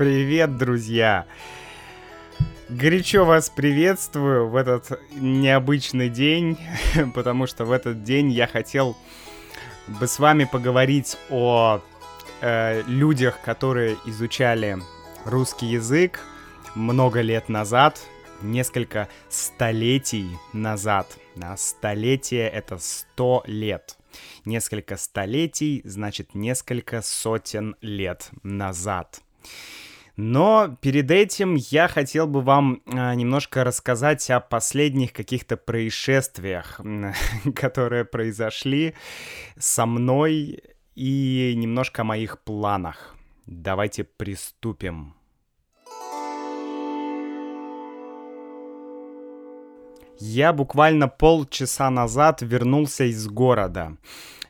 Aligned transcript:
Привет, 0.00 0.56
друзья! 0.56 1.26
Горячо 2.70 3.26
вас 3.26 3.50
приветствую 3.50 4.48
в 4.48 4.56
этот 4.56 4.98
необычный 5.10 6.08
день, 6.08 6.56
потому 7.14 7.46
что 7.46 7.66
в 7.66 7.70
этот 7.70 8.02
день 8.02 8.32
я 8.32 8.46
хотел 8.46 8.96
бы 9.88 10.06
с 10.06 10.18
вами 10.18 10.44
поговорить 10.50 11.18
о 11.28 11.82
э, 12.40 12.82
людях, 12.86 13.42
которые 13.42 13.98
изучали 14.06 14.78
русский 15.26 15.66
язык 15.66 16.20
много 16.74 17.20
лет 17.20 17.50
назад, 17.50 18.00
несколько 18.40 19.06
столетий 19.28 20.30
назад. 20.54 21.14
Да, 21.36 21.58
столетие— 21.58 22.48
это 22.50 22.78
сто 22.78 23.42
лет. 23.44 23.98
Несколько 24.46 24.96
столетий, 24.96 25.82
значит, 25.84 26.34
несколько 26.34 27.02
сотен 27.02 27.76
лет 27.82 28.30
назад. 28.42 29.20
Но 30.16 30.76
перед 30.80 31.10
этим 31.10 31.54
я 31.54 31.88
хотел 31.88 32.26
бы 32.26 32.42
вам 32.42 32.82
а, 32.86 33.14
немножко 33.14 33.64
рассказать 33.64 34.28
о 34.30 34.40
последних 34.40 35.12
каких-то 35.12 35.56
происшествиях, 35.56 36.80
которые 37.54 38.04
произошли 38.04 38.94
со 39.58 39.86
мной 39.86 40.62
и 40.94 41.54
немножко 41.56 42.02
о 42.02 42.04
моих 42.04 42.40
планах. 42.40 43.14
Давайте 43.46 44.04
приступим. 44.04 45.14
Я 50.22 50.52
буквально 50.52 51.08
полчаса 51.08 51.88
назад 51.88 52.42
вернулся 52.42 53.04
из 53.04 53.26
города. 53.26 53.96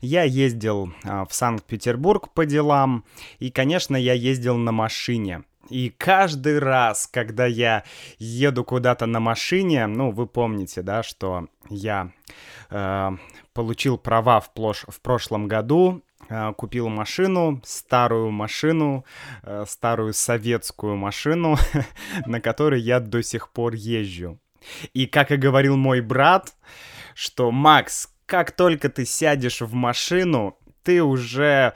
Я 0.00 0.24
ездил 0.24 0.92
а, 1.04 1.24
в 1.24 1.32
Санкт-Петербург 1.32 2.32
по 2.32 2.44
делам, 2.44 3.04
и, 3.38 3.50
конечно, 3.50 3.94
я 3.96 4.14
ездил 4.14 4.56
на 4.56 4.72
машине. 4.72 5.44
И 5.70 5.90
каждый 5.90 6.58
раз, 6.58 7.06
когда 7.06 7.46
я 7.46 7.84
еду 8.18 8.64
куда-то 8.64 9.06
на 9.06 9.20
машине, 9.20 9.86
ну, 9.86 10.10
вы 10.10 10.26
помните, 10.26 10.82
да, 10.82 11.02
что 11.02 11.46
я 11.68 12.10
э, 12.70 13.10
получил 13.54 13.96
права 13.96 14.40
в, 14.40 14.52
плош... 14.52 14.84
в 14.88 15.00
прошлом 15.00 15.46
году, 15.46 16.02
э, 16.28 16.52
купил 16.54 16.88
машину, 16.88 17.60
старую 17.64 18.32
машину, 18.32 19.04
э, 19.44 19.64
старую 19.68 20.12
советскую 20.12 20.96
машину, 20.96 21.56
на 22.26 22.40
которой 22.40 22.80
я 22.80 22.98
до 22.98 23.22
сих 23.22 23.50
пор 23.50 23.74
езжу. 23.74 24.40
И 24.92 25.06
как 25.06 25.30
и 25.30 25.36
говорил 25.36 25.76
мой 25.76 26.00
брат, 26.00 26.54
что 27.14 27.52
Макс, 27.52 28.08
как 28.26 28.50
только 28.50 28.88
ты 28.88 29.04
сядешь 29.04 29.60
в 29.60 29.72
машину, 29.72 30.58
ты 30.82 31.00
уже, 31.00 31.74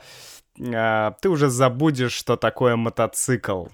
э, 0.59 1.11
ты 1.21 1.29
уже 1.29 1.49
забудешь, 1.49 2.13
что 2.13 2.35
такое 2.35 2.75
мотоцикл. 2.75 3.67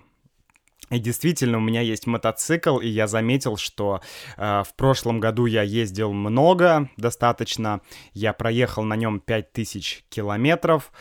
И 0.92 1.00
действительно, 1.00 1.58
у 1.58 1.62
меня 1.62 1.82
есть 1.82 2.06
мотоцикл, 2.06 2.78
и 2.78 2.88
я 2.88 3.08
заметил, 3.08 3.56
что 3.56 4.02
э, 4.36 4.64
в 4.68 4.76
прошлом 4.76 5.22
году 5.22 5.46
я 5.46 5.64
ездил 5.64 6.12
много, 6.12 6.90
достаточно. 6.98 7.82
Я 8.14 8.34
проехал 8.34 8.84
на 8.84 8.98
нем 8.98 9.22
5000 9.22 10.04
километров. 10.10 10.92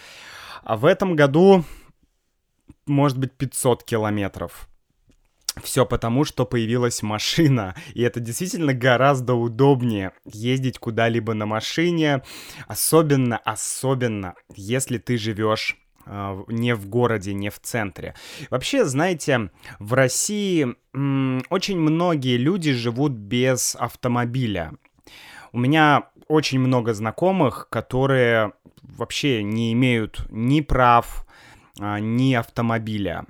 А 0.63 0.77
в 0.77 0.85
этом 0.85 1.17
году, 1.17 1.65
может 2.87 3.19
быть, 3.19 3.33
500 3.37 3.83
километров. 3.83 4.69
Все 5.61 5.85
потому, 5.85 6.25
что 6.25 6.47
появилась 6.47 7.03
машина, 7.03 7.75
и 7.93 8.03
это 8.03 8.21
действительно 8.21 8.73
гораздо 8.73 9.35
удобнее 9.35 10.13
ездить 10.25 10.79
куда-либо 10.79 11.35
на 11.35 11.47
машине, 11.47 12.23
особенно, 12.69 13.37
особенно, 13.39 14.35
если 14.55 14.99
ты 14.99 15.19
живешь 15.19 15.77
не 16.49 16.75
в 16.75 16.89
городе, 16.89 17.35
не 17.35 17.51
в 17.51 17.61
центре. 17.61 18.15
Вообще, 18.51 18.85
знаете, 18.85 19.51
в 19.79 19.95
России 19.95 20.75
очень 21.51 21.79
многие 21.79 22.37
люди 22.37 22.73
живут 22.73 23.13
без 23.13 23.77
автомобиля. 23.77 24.73
У 25.53 25.59
меня 25.59 26.09
очень 26.29 26.61
много 26.61 26.95
знакомых, 26.95 27.69
которые 27.71 28.53
вообще 28.83 29.43
не 29.43 29.73
имеют 29.73 30.27
ни 30.31 30.61
прав, 30.61 31.27
а, 31.79 31.99
ни 31.99 32.35
автомобиля 32.35 33.27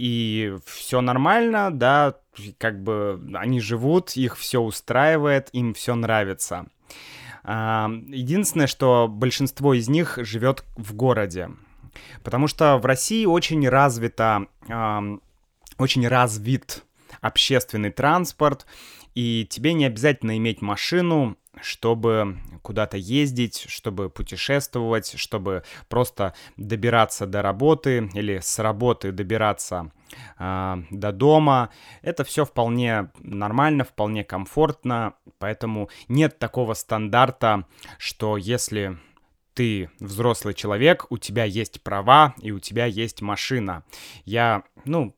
и 0.00 0.56
все 0.64 1.02
нормально, 1.02 1.70
да, 1.70 2.14
как 2.56 2.82
бы 2.82 3.20
они 3.34 3.60
живут, 3.60 4.16
их 4.16 4.38
все 4.38 4.58
устраивает, 4.58 5.50
им 5.52 5.74
все 5.74 5.94
нравится. 5.94 6.68
А, 7.44 7.90
единственное, 8.06 8.66
что 8.66 9.08
большинство 9.08 9.74
из 9.74 9.90
них 9.90 10.18
живет 10.22 10.64
в 10.76 10.94
городе, 10.94 11.50
потому 12.22 12.46
что 12.46 12.78
в 12.78 12.86
России 12.86 13.24
очень 13.24 13.68
развито, 13.68 14.46
очень 15.78 16.06
развит 16.06 16.84
общественный 17.20 17.90
транспорт, 17.90 18.66
и 19.14 19.46
тебе 19.48 19.72
не 19.72 19.84
обязательно 19.84 20.36
иметь 20.36 20.62
машину, 20.62 21.36
чтобы 21.60 22.38
куда-то 22.62 22.96
ездить, 22.96 23.66
чтобы 23.68 24.08
путешествовать, 24.08 25.14
чтобы 25.18 25.64
просто 25.88 26.34
добираться 26.56 27.26
до 27.26 27.42
работы 27.42 28.08
или 28.14 28.38
с 28.38 28.58
работы 28.58 29.12
добираться 29.12 29.90
э, 30.38 30.76
до 30.90 31.12
дома. 31.12 31.70
Это 32.02 32.24
все 32.24 32.44
вполне 32.44 33.10
нормально, 33.18 33.84
вполне 33.84 34.24
комфортно, 34.24 35.14
поэтому 35.38 35.90
нет 36.08 36.38
такого 36.38 36.74
стандарта, 36.74 37.66
что 37.98 38.36
если 38.36 38.98
ты 39.60 39.90
взрослый 40.00 40.54
человек, 40.54 41.04
у 41.10 41.18
тебя 41.18 41.44
есть 41.44 41.82
права 41.82 42.34
и 42.40 42.50
у 42.50 42.58
тебя 42.58 42.86
есть 42.86 43.20
машина. 43.20 43.84
Я, 44.24 44.62
ну, 44.86 45.14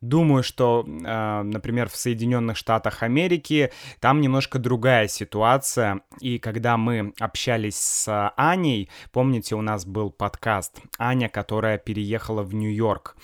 Думаю, 0.00 0.42
что, 0.42 0.84
э, 0.86 1.42
например, 1.42 1.88
в 1.88 1.96
Соединенных 1.96 2.58
Штатах 2.58 3.02
Америки 3.02 3.72
там 4.00 4.20
немножко 4.20 4.58
другая 4.58 5.08
ситуация. 5.08 6.00
И 6.20 6.38
когда 6.38 6.76
мы 6.76 7.14
общались 7.18 7.76
с 7.76 8.32
Аней, 8.36 8.90
помните, 9.12 9.54
у 9.54 9.62
нас 9.62 9.86
был 9.86 10.10
подкаст 10.10 10.82
Аня, 10.98 11.30
которая 11.30 11.78
переехала 11.78 12.42
в 12.42 12.52
Нью-Йорк. 12.52 13.16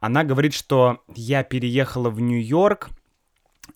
Она 0.00 0.24
говорит, 0.24 0.54
что 0.54 1.02
я 1.14 1.42
переехала 1.42 2.08
в 2.08 2.18
Нью-Йорк, 2.18 2.88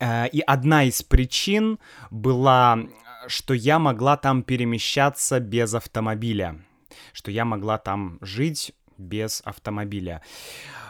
э, 0.00 0.28
и 0.28 0.40
одна 0.40 0.84
из 0.84 1.02
причин 1.02 1.78
была, 2.10 2.78
что 3.28 3.54
я 3.54 3.78
могла 3.78 4.16
там 4.16 4.42
перемещаться 4.42 5.40
без 5.40 5.74
автомобиля, 5.74 6.64
что 7.12 7.30
я 7.30 7.44
могла 7.44 7.78
там 7.78 8.18
жить 8.20 8.72
без 8.98 9.42
автомобиля. 9.44 10.22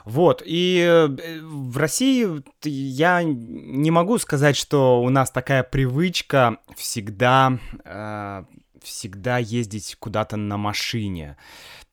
Вот, 0.04 0.42
и 0.46 0.84
э, 0.86 1.40
в 1.42 1.76
России 1.76 2.42
я 2.62 3.22
не 3.24 3.90
могу 3.90 4.18
сказать, 4.18 4.56
что 4.56 5.02
у 5.02 5.08
нас 5.10 5.30
такая 5.30 5.64
привычка 5.64 6.58
всегда, 6.76 7.58
э, 7.84 8.44
всегда 8.82 9.38
ездить 9.38 9.96
куда-то 9.98 10.36
на 10.36 10.56
машине. 10.56 11.36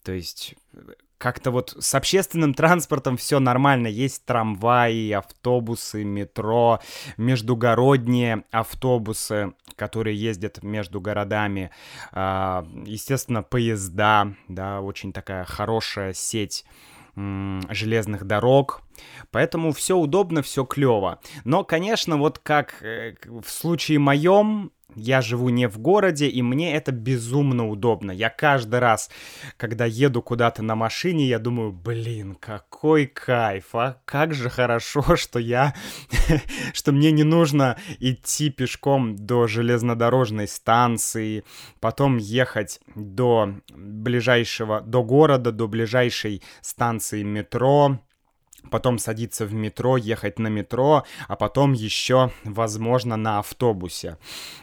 То 0.03 0.11
есть 0.11 0.53
как-то 1.23 1.51
вот 1.51 1.75
с 1.79 1.95
общественным 1.95 2.53
транспортом 2.53 3.15
все 3.15 3.39
нормально. 3.39 3.87
Есть 3.87 4.25
трамваи, 4.25 5.09
автобусы, 5.11 6.03
метро, 6.03 6.81
междугородние 7.15 8.43
автобусы, 8.51 9.53
которые 9.83 10.15
ездят 10.15 10.63
между 10.63 11.01
городами. 11.01 11.69
А, 12.13 12.65
естественно, 12.85 13.43
поезда, 13.43 14.33
да, 14.47 14.79
очень 14.79 15.11
такая 15.11 15.43
хорошая 15.43 16.13
сеть 16.13 16.63
железных 17.15 18.25
дорог. 18.25 18.81
Поэтому 19.29 19.73
все 19.73 19.97
удобно, 19.97 20.41
все 20.41 20.63
клево. 20.63 21.19
Но, 21.43 21.63
конечно, 21.65 22.17
вот 22.17 22.39
как 22.39 22.81
э, 22.81 23.15
в 23.25 23.49
случае 23.49 23.99
моем, 23.99 24.71
я 24.95 25.21
живу 25.21 25.49
не 25.49 25.67
в 25.67 25.79
городе, 25.79 26.27
и 26.27 26.41
мне 26.41 26.75
это 26.75 26.91
безумно 26.91 27.67
удобно. 27.67 28.11
Я 28.11 28.29
каждый 28.29 28.79
раз, 28.79 29.09
когда 29.57 29.85
еду 29.85 30.21
куда-то 30.21 30.63
на 30.63 30.75
машине, 30.75 31.27
я 31.27 31.39
думаю, 31.39 31.71
блин, 31.71 32.35
какой 32.35 33.07
кайф, 33.07 33.75
а? 33.75 34.01
Как 34.05 34.33
же 34.33 34.49
хорошо, 34.49 35.03
что 35.15 35.39
я... 35.39 35.73
что 36.73 36.91
мне 36.91 37.11
не 37.11 37.23
нужно 37.23 37.77
идти 37.99 38.49
пешком 38.49 39.15
до 39.15 39.47
железнодорожной 39.47 40.47
станции, 40.47 41.43
потом 41.79 42.17
ехать 42.17 42.79
до 42.95 43.55
ближайшего... 43.75 44.81
до 44.81 45.03
города, 45.03 45.51
до 45.51 45.67
ближайшей 45.67 46.41
станции 46.61 47.23
метро, 47.23 47.99
потом 48.69 48.97
садиться 48.97 49.45
в 49.45 49.53
метро, 49.53 49.97
ехать 49.97 50.39
на 50.39 50.47
метро, 50.47 51.03
а 51.27 51.35
потом 51.35 51.73
еще, 51.73 52.31
возможно, 52.43 53.17
на 53.17 53.39
автобусе. 53.39 54.17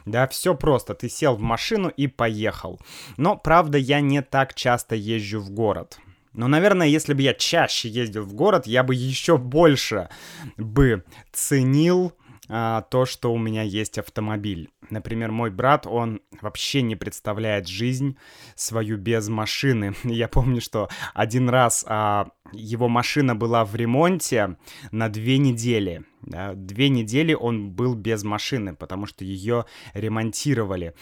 Да, 0.05 0.27
все 0.29 0.55
просто. 0.55 0.95
Ты 0.95 1.09
сел 1.09 1.37
в 1.37 1.41
машину 1.41 1.89
и 1.89 2.07
поехал. 2.07 2.81
Но, 3.17 3.37
правда, 3.37 3.79
я 3.79 4.01
не 4.01 4.23
так 4.23 4.55
часто 4.55 4.95
езжу 4.95 5.41
в 5.41 5.51
город. 5.51 5.99
Но, 6.33 6.47
наверное, 6.47 6.87
если 6.87 7.13
бы 7.13 7.23
я 7.23 7.35
чаще 7.35 7.89
ездил 7.89 8.23
в 8.23 8.35
город, 8.35 8.67
я 8.67 8.85
бы 8.85 8.95
еще 8.95 9.37
больше 9.37 10.09
бы 10.57 11.05
ценил 11.33 12.13
а, 12.53 12.83
то, 12.83 13.07
что 13.07 13.33
у 13.33 13.39
меня 13.39 13.63
есть 13.63 13.97
автомобиль. 13.99 14.71
Например, 14.91 15.31
мой 15.31 15.51
брат, 15.51 15.87
он 15.87 16.21
вообще 16.41 16.83
не 16.83 16.97
представляет 16.97 17.69
жизнь 17.69 18.17
свою 18.57 18.97
без 18.99 19.29
машины. 19.29 19.95
Я 20.05 20.27
помню, 20.27 20.61
что 20.61 20.89
один 21.15 21.49
раз 21.49 21.85
а, 21.87 22.29
его 22.53 22.89
машина 22.89 23.37
была 23.37 23.65
в 23.65 23.77
ремонте 23.77 24.57
на 24.91 25.09
две 25.09 25.39
недели. 25.39 26.03
Да, 26.23 26.55
две 26.55 26.89
недели 26.89 27.35
он 27.35 27.71
был 27.71 27.95
без 27.95 28.25
машины, 28.25 28.75
потому 28.75 29.07
что 29.07 29.25
ее 29.25 29.65
ремонтировали. 29.95 30.95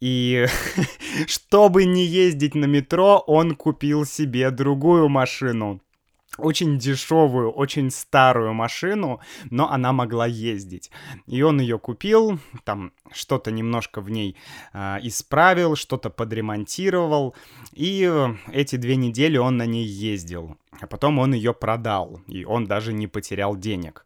И 0.00 0.46
чтобы 1.26 1.84
не 1.84 2.04
ездить 2.06 2.54
на 2.54 2.66
метро, 2.66 3.18
он 3.26 3.56
купил 3.56 4.04
себе 4.06 4.52
другую 4.52 5.08
машину 5.08 5.82
очень 6.38 6.78
дешевую, 6.78 7.50
очень 7.50 7.90
старую 7.90 8.54
машину, 8.54 9.20
но 9.50 9.70
она 9.70 9.92
могла 9.92 10.26
ездить. 10.26 10.90
И 11.26 11.42
он 11.42 11.60
ее 11.60 11.78
купил, 11.78 12.38
там 12.64 12.92
что-то 13.12 13.50
немножко 13.50 14.00
в 14.00 14.10
ней 14.10 14.36
э, 14.72 14.98
исправил, 15.02 15.76
что-то 15.76 16.10
подремонтировал, 16.10 17.34
и 17.72 18.10
эти 18.50 18.76
две 18.76 18.96
недели 18.96 19.36
он 19.36 19.56
на 19.56 19.66
ней 19.66 19.84
ездил. 19.84 20.56
А 20.80 20.86
потом 20.86 21.18
он 21.18 21.34
ее 21.34 21.52
продал, 21.52 22.20
и 22.26 22.44
он 22.44 22.66
даже 22.66 22.92
не 22.92 23.06
потерял 23.06 23.56
денег. 23.56 24.04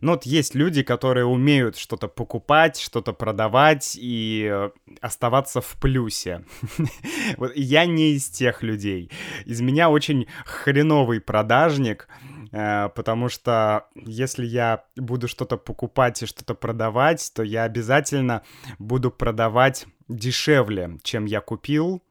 Но 0.00 0.12
вот 0.12 0.24
есть 0.24 0.54
люди, 0.54 0.82
которые 0.82 1.26
умеют 1.26 1.76
что-то 1.76 2.08
покупать, 2.08 2.78
что-то 2.78 3.12
продавать 3.12 3.96
и 4.00 4.48
э, 4.50 4.70
оставаться 5.00 5.60
в 5.60 5.76
плюсе. 5.80 6.44
Вот 7.36 7.52
я 7.54 7.86
не 7.86 8.12
из 8.12 8.28
тех 8.28 8.62
людей. 8.62 9.10
Из 9.44 9.60
меня 9.60 9.90
очень 9.90 10.26
хреновый 10.44 11.20
продажник, 11.20 12.08
э, 12.52 12.88
потому 12.94 13.28
что 13.28 13.86
если 13.94 14.44
я 14.44 14.84
буду 14.96 15.28
что-то 15.28 15.56
покупать 15.56 16.22
и 16.22 16.26
что-то 16.26 16.54
продавать, 16.54 17.30
то 17.34 17.42
я 17.42 17.64
обязательно 17.64 18.42
буду 18.78 19.10
продавать 19.10 19.86
дешевле, 20.08 20.98
чем 21.02 21.24
я 21.24 21.40
купил, 21.40 22.02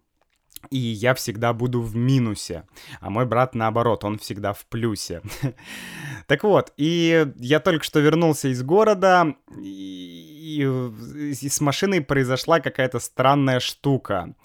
и 0.69 0.77
я 0.77 1.13
всегда 1.13 1.53
буду 1.53 1.81
в 1.81 1.95
минусе. 1.95 2.63
А 3.01 3.09
мой 3.09 3.25
брат 3.25 3.55
наоборот, 3.55 4.03
он 4.03 4.17
всегда 4.17 4.53
в 4.53 4.65
плюсе. 4.65 5.21
так 6.27 6.43
вот, 6.43 6.73
и 6.77 7.27
я 7.37 7.59
только 7.59 7.83
что 7.83 7.99
вернулся 7.99 8.49
из 8.49 8.61
города, 8.63 9.35
и, 9.57 10.61
и, 10.61 11.33
с 11.33 11.61
машиной 11.61 12.01
произошла 12.01 12.59
какая-то 12.59 12.99
странная 12.99 13.59
штука. 13.59 14.35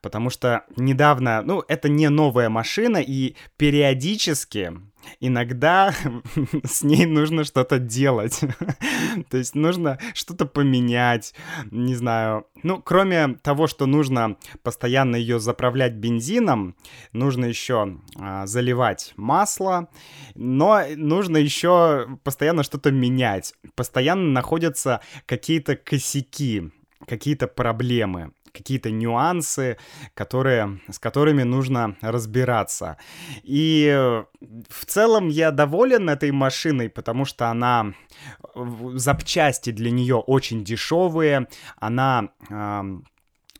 Потому 0.00 0.30
что 0.30 0.64
недавно, 0.76 1.42
ну, 1.42 1.64
это 1.66 1.88
не 1.88 2.08
новая 2.08 2.48
машина, 2.48 2.98
и 2.98 3.34
периодически 3.56 4.72
иногда 5.20 5.94
с 6.64 6.82
ней 6.82 7.06
нужно 7.06 7.44
что-то 7.44 7.78
делать. 7.78 8.40
То 9.30 9.36
есть 9.36 9.54
нужно 9.54 9.98
что-то 10.14 10.46
поменять, 10.46 11.34
не 11.70 11.94
знаю. 11.94 12.46
Ну, 12.62 12.80
кроме 12.82 13.34
того, 13.42 13.66
что 13.66 13.86
нужно 13.86 14.36
постоянно 14.62 15.16
ее 15.16 15.38
заправлять 15.38 15.94
бензином, 15.94 16.76
нужно 17.12 17.46
еще 17.46 17.98
а, 18.16 18.46
заливать 18.46 19.12
масло, 19.16 19.88
но 20.34 20.82
нужно 20.96 21.36
еще 21.36 22.18
постоянно 22.22 22.62
что-то 22.62 22.90
менять. 22.90 23.54
Постоянно 23.74 24.30
находятся 24.30 25.00
какие-то 25.26 25.76
косяки, 25.76 26.70
какие-то 27.06 27.46
проблемы 27.46 28.32
какие-то 28.54 28.90
нюансы, 28.90 29.76
которые, 30.14 30.80
с 30.88 30.98
которыми 30.98 31.42
нужно 31.42 31.96
разбираться. 32.00 32.96
И 33.42 33.86
э, 33.92 34.24
в 34.68 34.84
целом 34.86 35.28
я 35.28 35.50
доволен 35.50 36.08
этой 36.08 36.30
машиной, 36.30 36.88
потому 36.88 37.24
что 37.24 37.50
она 37.50 37.92
запчасти 38.94 39.70
для 39.70 39.90
нее 39.90 40.16
очень 40.16 40.64
дешевые, 40.64 41.48
она 41.76 42.28
э, 42.48 42.82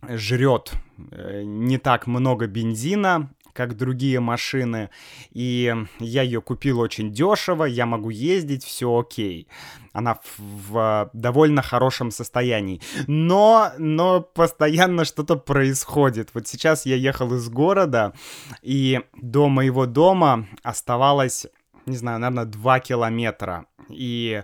жрет 0.09 0.73
не 1.11 1.79
так 1.79 2.07
много 2.07 2.47
бензина, 2.47 3.31
как 3.55 3.77
другие 3.77 4.21
машины, 4.21 4.91
и 5.33 5.75
я 6.01 6.23
ее 6.23 6.43
купил 6.43 6.81
очень 6.81 7.13
дешево, 7.13 7.65
я 7.65 7.87
могу 7.87 8.11
ездить, 8.11 8.65
все 8.65 8.95
окей. 8.99 9.49
Она 9.93 10.15
в, 10.15 10.39
в 10.39 11.11
довольно 11.13 11.63
хорошем 11.63 12.11
состоянии. 12.11 12.81
Но, 13.07 13.71
но 13.79 14.21
постоянно 14.21 15.05
что-то 15.05 15.37
происходит. 15.37 16.31
Вот 16.35 16.49
сейчас 16.49 16.85
я 16.85 16.97
ехал 16.97 17.33
из 17.35 17.49
города, 17.49 18.13
и 18.61 19.01
до 19.15 19.49
моего 19.49 19.87
дома 19.87 20.47
оставалось 20.63 21.47
не 21.87 21.97
знаю, 21.97 22.19
наверное, 22.19 22.47
2 22.47 22.81
километра. 22.81 23.67
И, 23.91 24.43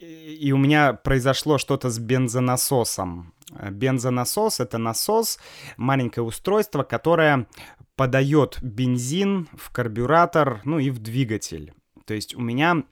и 0.00 0.52
у 0.52 0.56
меня 0.56 0.94
произошло 0.94 1.58
что-то 1.58 1.90
с 1.90 1.98
бензонасосом. 1.98 3.34
Бензонасос— 3.70 4.60
это 4.60 4.78
насос, 4.78 5.38
маленькое 5.76 6.24
устройство, 6.24 6.82
которое 6.82 7.46
подает 8.00 8.56
бензин 8.62 9.46
в 9.52 9.70
карбюратор, 9.70 10.62
ну 10.64 10.78
и 10.78 10.88
в 10.88 11.00
двигатель. 11.00 11.74
То 12.06 12.14
есть 12.14 12.34
у 12.34 12.40
меня 12.40 12.84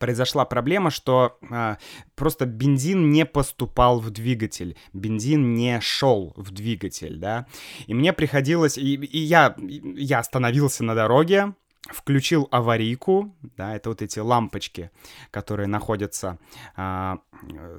произошла 0.00 0.46
проблема, 0.46 0.90
что 0.90 1.36
э, 1.50 1.76
просто 2.14 2.46
бензин 2.46 3.10
не 3.10 3.26
поступал 3.26 4.00
в 4.00 4.08
двигатель, 4.08 4.78
бензин 4.94 5.52
не 5.52 5.82
шел 5.82 6.32
в 6.34 6.50
двигатель, 6.50 7.18
да, 7.18 7.46
и 7.86 7.92
мне 7.92 8.14
приходилось, 8.14 8.78
и, 8.78 8.94
и 8.94 9.18
я, 9.18 9.54
я 9.58 10.20
остановился 10.20 10.82
на 10.82 10.94
дороге, 10.94 11.52
включил 11.88 12.48
аварийку, 12.50 13.34
да, 13.56 13.74
это 13.74 13.88
вот 13.88 14.02
эти 14.02 14.18
лампочки, 14.18 14.90
которые 15.30 15.66
находятся 15.66 16.38
а, 16.76 17.20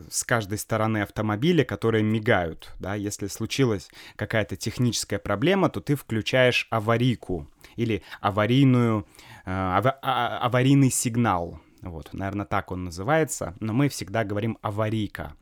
с 0.10 0.24
каждой 0.24 0.58
стороны 0.58 1.04
автомобиля, 1.04 1.64
которые 1.64 2.04
мигают, 2.04 2.74
да, 2.80 2.96
если 2.96 3.28
случилась 3.28 3.90
какая-то 4.16 4.56
техническая 4.56 5.20
проблема, 5.20 5.70
то 5.70 5.82
ты 5.82 5.96
включаешь 5.96 6.68
аварийку 6.70 7.48
или 7.76 8.04
аварийную, 8.22 9.08
а, 9.46 9.82
а, 10.02 10.40
аварийный 10.40 10.92
сигнал, 10.92 11.60
вот, 11.82 12.14
наверное, 12.14 12.46
так 12.46 12.72
он 12.72 12.84
называется, 12.84 13.56
но 13.60 13.74
мы 13.74 13.88
всегда 13.88 14.24
говорим 14.24 14.58
аварийка. 14.62 15.36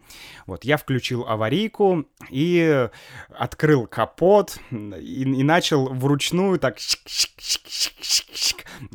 Вот, 0.46 0.64
я 0.64 0.78
включил 0.78 1.26
аварийку 1.28 2.06
и 2.30 2.90
открыл 3.30 3.88
капот 3.88 4.58
и, 4.72 5.24
и 5.24 5.44
начал 5.44 5.88
вручную 5.94 6.60
так 6.60 6.78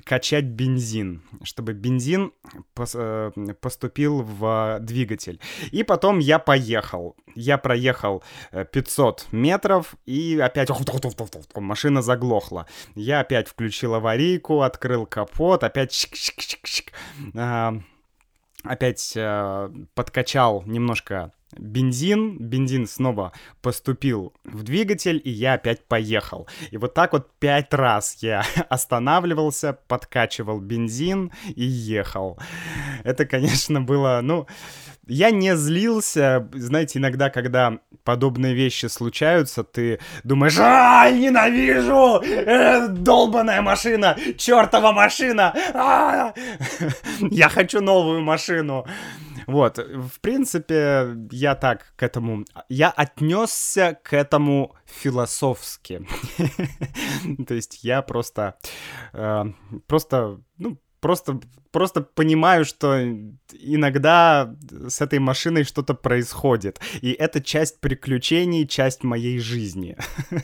качать 0.05 0.45
бензин, 0.45 1.23
чтобы 1.43 1.73
бензин 1.73 2.33
э, 2.95 3.31
поступил 3.61 4.23
в 4.23 4.79
двигатель. 4.81 5.41
И 5.71 5.83
потом 5.83 6.19
я 6.19 6.39
поехал. 6.39 7.17
Я 7.35 7.59
проехал 7.59 8.23
500 8.51 9.27
э, 9.33 9.37
метров 9.37 9.95
и 10.07 10.39
опять 10.39 10.71
машина 11.55 12.03
заглохла. 12.03 12.67
Я 12.95 13.21
опять 13.21 13.49
включил 13.49 13.95
аварийку, 13.95 14.63
открыл 14.63 15.07
капот, 15.07 15.65
опять 15.65 15.93
опять 18.63 19.13
э, 19.17 19.71
подкачал 19.95 20.63
немножко 20.67 21.33
бензин, 21.59 22.39
бензин 22.39 22.87
снова 22.87 23.33
поступил 23.61 24.33
в 24.45 24.63
двигатель, 24.63 25.21
и 25.23 25.31
я 25.31 25.55
опять 25.55 25.85
поехал. 25.85 26.49
И 26.71 26.77
вот 26.77 26.95
так 26.95 27.13
вот 27.13 27.31
пять 27.39 27.73
раз 27.75 28.19
я 28.21 28.45
останавливался, 28.69 29.79
подкачивал 29.89 30.61
бензин 30.61 31.33
и 31.55 31.65
ехал. 31.65 32.39
Это, 33.05 33.25
конечно, 33.27 33.81
было, 33.81 34.21
ну, 34.23 34.47
я 35.07 35.31
не 35.31 35.57
злился. 35.57 36.49
Знаете, 36.53 36.99
иногда, 36.99 37.29
когда 37.29 37.79
подобные 38.05 38.55
вещи 38.55 38.87
случаются, 38.87 39.65
ты 39.65 39.99
думаешь, 40.23 40.57
а, 40.59 41.11
ненавижу! 41.11 42.23
Э, 42.23 42.89
долбаная 42.89 43.63
машина! 43.63 44.17
Чертова 44.39 44.93
машина! 44.93 45.55
А! 45.75 46.33
Я 47.21 47.49
хочу 47.49 47.81
новую 47.81 48.23
машину! 48.23 48.87
Вот, 49.47 49.79
в 49.79 50.21
принципе, 50.21 51.17
я 51.31 51.55
так 51.55 51.95
к 51.97 52.03
этому... 52.03 52.45
Я 52.69 52.91
отнесся 52.91 53.99
к 54.03 54.13
этому 54.13 54.75
философски. 54.87 56.07
То 57.47 57.55
есть 57.55 57.85
я 57.85 58.03
просто... 58.03 58.57
Э, 59.13 59.45
просто, 59.87 60.41
ну, 60.59 60.79
просто, 61.03 61.41
просто 61.73 62.01
понимаю, 62.01 62.65
что 62.65 63.03
иногда 63.53 64.55
с 64.89 65.03
этой 65.03 65.19
машиной 65.19 65.65
что-то 65.65 65.95
происходит. 65.95 66.81
И 67.03 67.11
это 67.11 67.43
часть 67.43 67.81
приключений, 67.81 68.67
часть 68.67 69.05
моей 69.05 69.39
жизни. 69.39 69.97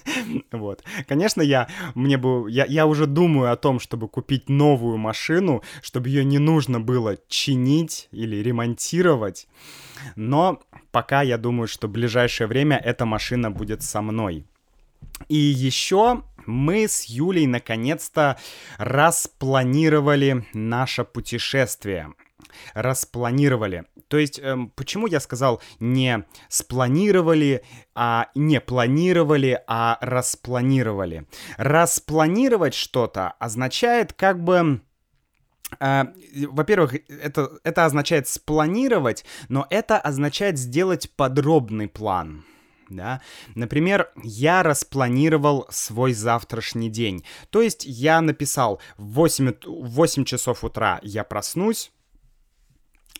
вот. 0.53 0.83
Конечно, 1.07 1.41
я, 1.41 1.69
мне 1.95 2.19
бы, 2.19 2.51
я, 2.51 2.67
я 2.67 2.87
уже 2.87 3.07
думаю 3.07 3.53
о 3.53 3.57
том, 3.57 3.81
чтобы 3.81 4.09
купить 4.09 4.49
новую 4.51 4.99
машину, 4.99 5.63
чтобы 5.81 6.09
ее 6.09 6.25
не 6.25 6.39
нужно 6.39 6.81
было 6.81 7.17
чинить 7.29 8.09
или 8.11 8.37
ремонтировать. 8.43 9.47
Но 10.17 10.61
пока 10.91 11.23
я 11.23 11.39
думаю, 11.39 11.69
что 11.69 11.87
в 11.87 11.93
ближайшее 11.93 12.49
время 12.49 12.77
эта 12.77 13.07
машина 13.07 13.51
будет 13.51 13.83
со 13.83 14.03
мной. 14.03 14.45
И 15.29 15.37
еще 15.37 16.23
мы 16.49 16.89
с 16.89 17.05
Юлей 17.05 17.47
наконец-то 17.47 18.39
распланировали 18.79 20.47
наше 20.55 21.05
путешествие. 21.05 22.15
распланировали. 22.73 23.85
То 24.09 24.17
есть, 24.17 24.39
эм, 24.39 24.71
почему 24.71 25.07
я 25.07 25.21
сказал 25.21 25.61
не 25.81 26.25
спланировали, 26.49 27.63
а 27.95 28.29
не 28.35 28.61
планировали, 28.61 29.63
а 29.67 29.99
распланировали? 30.01 31.27
Распланировать 31.57 32.75
что-то 32.75 33.33
означает 33.39 34.13
как 34.13 34.43
бы... 34.43 34.81
Uh, 35.81 36.47
во-первых, 36.47 36.95
это, 37.09 37.59
это 37.63 37.85
означает 37.85 38.27
спланировать, 38.27 39.27
но 39.51 39.67
это 39.69 39.99
означает 39.99 40.57
сделать 40.57 41.11
подробный 41.15 41.89
план. 41.89 42.47
Да? 42.89 43.21
Например, 43.55 44.11
я 44.23 44.63
распланировал 44.63 45.67
свой 45.71 46.13
завтрашний 46.13 46.89
день. 46.89 47.25
То 47.51 47.63
есть 47.63 47.85
я 47.85 48.21
написал 48.21 48.81
в 48.97 49.13
8, 49.13 49.55
8 49.65 50.25
часов 50.25 50.65
утра 50.65 51.01
я 51.03 51.25
проснусь, 51.25 51.93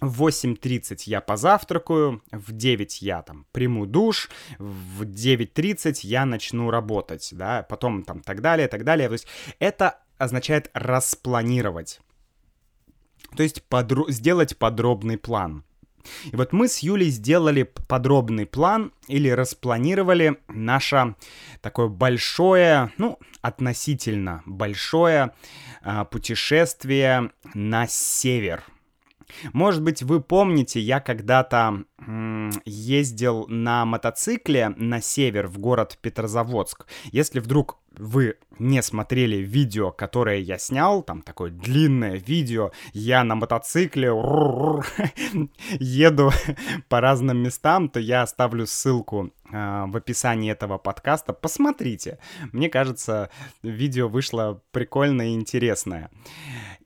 в 0.01 0.23
8.30 0.23 1.03
я 1.07 1.21
позавтракаю, 1.21 2.23
в 2.31 2.53
9 2.53 3.03
я 3.03 3.23
там 3.23 3.47
приму 3.53 3.87
душ, 3.87 4.31
в 4.59 5.03
9.30 5.03 6.01
я 6.03 6.25
начну 6.25 6.71
работать, 6.71 7.29
да, 7.33 7.65
потом 7.69 8.05
там 8.05 8.21
так 8.21 8.41
далее, 8.41 8.69
так 8.69 8.85
далее. 8.85 9.09
То 9.09 9.15
есть 9.15 9.27
это 9.59 9.99
означает 10.17 10.71
распланировать. 10.73 12.01
То 13.37 13.43
есть 13.43 13.63
подро- 13.69 14.11
сделать 14.11 14.57
подробный 14.57 15.19
план. 15.19 15.65
И 16.33 16.37
вот 16.37 16.53
мы 16.53 16.69
с 16.69 16.79
Юлей 16.79 17.11
сделали 17.11 17.63
подробный 17.63 18.47
план 18.47 18.93
или 19.07 19.29
распланировали 19.29 20.39
наше 20.49 21.15
такое 21.61 21.89
большое, 21.89 22.93
ну, 22.99 23.19
относительно 23.43 24.43
большое 24.47 25.33
э, 25.83 26.05
путешествие 26.11 27.31
на 27.55 27.87
север– 27.87 28.63
может 29.53 29.83
быть, 29.83 30.03
вы 30.03 30.21
помните, 30.21 30.81
я 30.81 31.01
когда-то 31.01 31.85
ездил 32.65 33.47
на 33.49 33.85
мотоцикле 33.85 34.71
на 34.77 35.01
север, 35.01 35.49
в 35.49 35.59
город 35.59 35.99
Петрозаводск. 36.01 36.87
Если 37.13 37.41
вдруг 37.41 37.79
вы 37.99 38.37
не 38.59 38.83
смотрели 38.83 39.37
видео, 39.37 39.91
которое 39.91 40.39
я 40.39 40.59
снял, 40.59 41.03
там 41.03 41.23
такое 41.23 41.51
длинное 41.51 42.17
видео, 42.17 42.71
я 42.93 43.25
на 43.25 43.35
мотоцикле 43.35 44.09
еду 45.81 46.31
по 46.89 47.01
разным 47.01 47.39
местам, 47.39 47.89
то 47.89 48.01
я 48.01 48.23
оставлю 48.23 48.67
ссылку 48.67 49.33
э, 49.51 49.85
в 49.87 49.97
описании 49.97 50.53
этого 50.53 50.79
подкаста. 50.79 51.33
Посмотрите. 51.33 52.19
Мне 52.53 52.69
кажется, 52.69 53.31
видео 53.63 54.09
вышло 54.09 54.63
прикольное 54.71 55.29
и 55.29 55.35
интересное. 55.35 56.11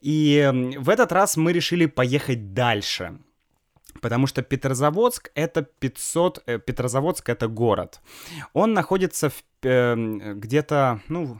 И 0.02 0.50
в 0.78 0.90
этот 0.90 1.12
раз 1.12 1.37
мы 1.37 1.52
решили 1.52 1.87
поехать 1.87 2.54
дальше. 2.54 3.18
Потому 4.00 4.26
что 4.26 4.42
Петрозаводск 4.42 5.30
это 5.35 5.62
500... 5.62 6.42
Э, 6.47 6.59
Петрозаводск 6.59 7.28
это 7.28 7.47
город. 7.47 8.00
Он 8.52 8.75
находится 8.75 9.30
в, 9.30 9.44
э, 9.62 9.94
где-то, 10.35 11.00
ну, 11.09 11.38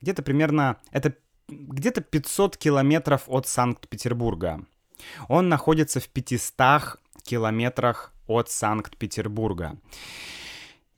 где-то 0.00 0.22
примерно... 0.22 0.78
Это 0.90 1.14
где-то 1.48 2.00
500 2.00 2.56
километров 2.56 3.24
от 3.26 3.46
Санкт-Петербурга. 3.46 4.64
Он 5.28 5.48
находится 5.48 6.00
в 6.00 6.08
500 6.08 6.98
километрах 7.24 8.14
от 8.26 8.50
Санкт-Петербурга. 8.50 9.76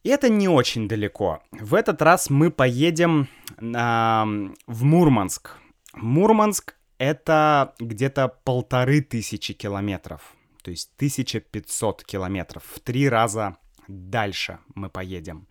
И 0.05 0.11
это 0.11 0.29
не 0.29 0.49
очень 0.49 0.89
далеко. 0.89 1.41
В 1.51 1.75
этот 1.75 2.03
раз 2.03 2.31
мы 2.31 2.53
поедем 2.53 3.29
э, 3.59 3.63
в 4.67 4.85
Мурманск. 4.85 5.57
Мурманск 5.95 6.77
это 7.01 7.75
где-то 7.79 8.29
полторы 8.45 9.01
тысячи 9.01 9.55
километров, 9.55 10.21
то 10.63 10.71
есть 10.71 10.91
1500 10.97 12.05
километров, 12.05 12.63
в 12.75 12.79
три 12.81 13.09
раза 13.09 13.57
дальше 13.89 14.59
мы 14.75 14.91
поедем. 14.91 15.49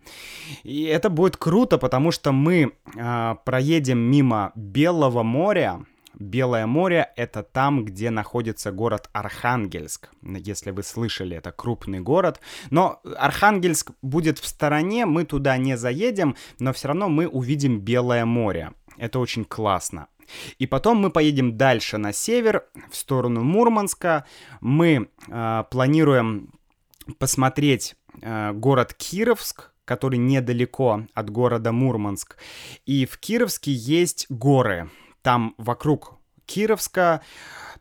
И 0.62 0.84
это 0.84 1.10
будет 1.10 1.36
круто, 1.36 1.76
потому 1.76 2.12
что 2.12 2.30
мы 2.30 2.72
э, 2.96 3.34
проедем 3.44 3.98
мимо 3.98 4.52
Белого 4.54 5.24
моря. 5.24 5.84
Белое 6.14 6.66
море— 6.66 7.10
это 7.16 7.42
там, 7.42 7.84
где 7.84 8.10
находится 8.10 8.70
город 8.70 9.08
Архангельск. 9.12 10.10
Если 10.22 10.70
вы 10.70 10.84
слышали, 10.84 11.36
это 11.36 11.50
крупный 11.50 12.00
город. 12.00 12.40
Но 12.70 13.00
Архангельск 13.16 13.90
будет 14.02 14.38
в 14.38 14.46
стороне, 14.46 15.04
мы 15.04 15.24
туда 15.24 15.56
не 15.56 15.76
заедем, 15.76 16.36
но 16.60 16.72
все 16.72 16.88
равно 16.88 17.08
мы 17.08 17.26
увидим 17.26 17.80
Белое 17.80 18.24
море. 18.24 18.72
Это 18.98 19.18
очень 19.18 19.44
классно. 19.44 20.06
И 20.58 20.66
потом 20.66 20.98
мы 20.98 21.10
поедем 21.10 21.56
дальше 21.56 21.98
на 21.98 22.12
север, 22.12 22.66
в 22.90 22.96
сторону 22.96 23.42
Мурманска. 23.42 24.24
Мы 24.60 25.08
э, 25.28 25.64
планируем 25.70 26.52
посмотреть 27.18 27.96
э, 28.20 28.52
город 28.52 28.94
Кировск, 28.94 29.72
который 29.84 30.18
недалеко 30.18 31.06
от 31.14 31.30
города 31.30 31.72
Мурманск. 31.72 32.36
И 32.86 33.06
в 33.06 33.18
Кировске 33.18 33.72
есть 33.72 34.26
горы. 34.28 34.90
Там 35.22 35.54
вокруг 35.58 36.14
Кировска 36.46 37.22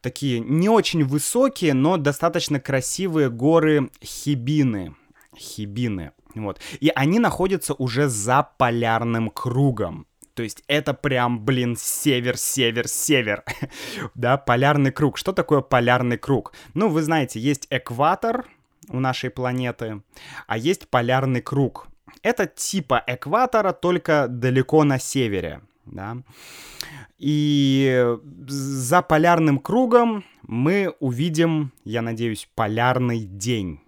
такие 0.01 0.39
не 0.39 0.69
очень 0.69 1.03
высокие, 1.03 1.73
но 1.73 1.97
достаточно 1.97 2.59
красивые 2.59 3.29
горы 3.29 3.89
Хибины. 4.03 4.95
Хибины. 5.37 6.11
Вот. 6.35 6.59
И 6.79 6.91
они 6.95 7.19
находятся 7.19 7.73
уже 7.73 8.07
за 8.07 8.47
полярным 8.57 9.29
кругом. 9.29 10.05
То 10.39 10.43
есть 10.43 10.63
это 10.67 10.93
прям, 10.93 11.43
блин, 11.43 11.75
север, 11.77 12.37
север, 12.37 12.87
север. 12.87 13.43
да, 14.15 14.37
полярный 14.37 14.89
круг. 14.89 15.17
Что 15.17 15.33
такое 15.33 15.59
полярный 15.59 16.17
круг? 16.17 16.53
Ну, 16.73 16.87
вы 16.87 17.01
знаете, 17.01 17.41
есть 17.41 17.67
экватор 17.69 18.47
у 18.87 19.01
нашей 19.01 19.31
планеты, 19.31 20.01
а 20.47 20.57
есть 20.57 20.87
полярный 20.87 21.41
круг. 21.41 21.89
Это 22.21 22.47
типа 22.47 23.03
экватора, 23.05 23.73
только 23.73 24.27
далеко 24.29 24.85
на 24.85 24.97
севере, 24.97 25.59
да. 25.85 26.19
И 27.17 28.07
за 28.47 29.01
полярным 29.01 29.59
кругом 29.59 30.23
мы 30.43 30.95
увидим, 31.01 31.73
я 31.83 32.01
надеюсь, 32.01 32.47
полярный 32.55 33.25
день. 33.25 33.81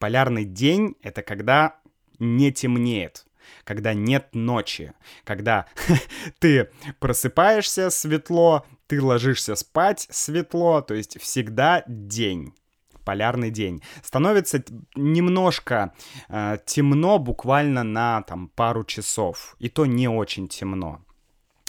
Полярный 0.00 0.46
день— 0.46 0.96
это 1.04 1.22
когда 1.22 1.76
не 2.18 2.50
темнеет 2.50 3.24
когда 3.64 3.94
нет 3.94 4.28
ночи, 4.32 4.92
когда 5.24 5.66
ты 6.38 6.70
просыпаешься 6.98 7.90
светло, 7.90 8.66
ты 8.86 9.02
ложишься 9.02 9.54
спать 9.54 10.06
светло, 10.10 10.80
то 10.80 10.94
есть 10.94 11.20
всегда 11.20 11.84
день 11.86 12.54
полярный 13.04 13.50
день. 13.50 13.82
Становится 14.02 14.62
немножко 14.94 15.92
э, 16.28 16.58
темно 16.64 17.18
буквально 17.18 17.82
на 17.82 18.22
там 18.22 18.48
пару 18.48 18.84
часов, 18.84 19.56
и 19.58 19.68
то 19.68 19.86
не 19.86 20.08
очень 20.08 20.48
темно. 20.48 21.00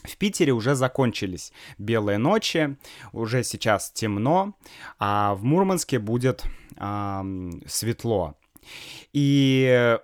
В 0.03 0.17
Питере 0.17 0.51
уже 0.51 0.75
закончились 0.75 1.53
белые 1.77 2.17
ночи, 2.17 2.77
уже 3.13 3.43
сейчас 3.43 3.89
темно, 3.91 4.53
а 4.99 5.33
в 5.35 5.43
Мурманске 5.43 5.97
будет 5.97 6.43
э, 6.77 7.51
светло. 7.67 8.35
И 9.11 9.97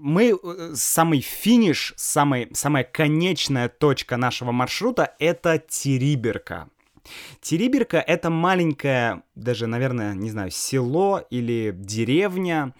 мы, 0.00 0.38
э, 0.40 0.72
самый 0.74 1.20
финиш, 1.20 1.94
самый, 1.96 2.48
самая 2.52 2.84
конечная 2.84 3.68
точка 3.68 4.16
нашего 4.16 4.52
маршрута— 4.52 5.14
это 5.18 5.58
Териберка. 5.58 6.68
Териберка— 7.40 7.98
это 8.06 8.30
маленькое, 8.30 9.22
даже, 9.34 9.66
наверное, 9.66 10.14
не 10.14 10.30
знаю, 10.30 10.50
село 10.50 11.24
или 11.30 11.74
деревня, 11.74 12.74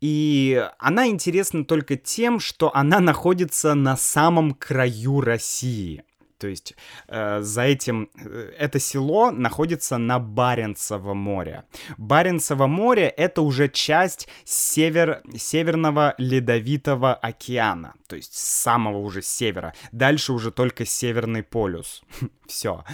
и 0.00 0.62
она 0.78 1.08
интересна 1.08 1.64
только 1.64 1.96
тем, 1.96 2.38
что 2.38 2.74
она 2.74 3.00
находится 3.00 3.74
на 3.74 3.96
самом 3.96 4.52
краю 4.52 5.20
России. 5.20 6.04
То 6.38 6.48
есть 6.48 6.74
э, 7.08 7.40
за 7.40 7.62
этим 7.62 8.10
э, 8.14 8.52
это 8.58 8.78
село 8.78 9.30
находится 9.30 9.98
на 9.98 10.18
Баренцево 10.18 11.14
море. 11.14 11.64
Баренцево 11.96 12.66
море 12.66 13.08
это 13.08 13.42
уже 13.42 13.68
часть 13.68 14.28
север, 14.44 15.22
северного 15.36 16.14
ледовитого 16.18 17.14
океана, 17.14 17.94
то 18.08 18.16
есть 18.16 18.34
с 18.34 18.62
самого 18.62 18.98
уже 18.98 19.22
севера. 19.22 19.74
Дальше 19.92 20.32
уже 20.32 20.50
только 20.50 20.84
Северный 20.84 21.42
полюс. 21.42 22.02
Все. 22.46 22.84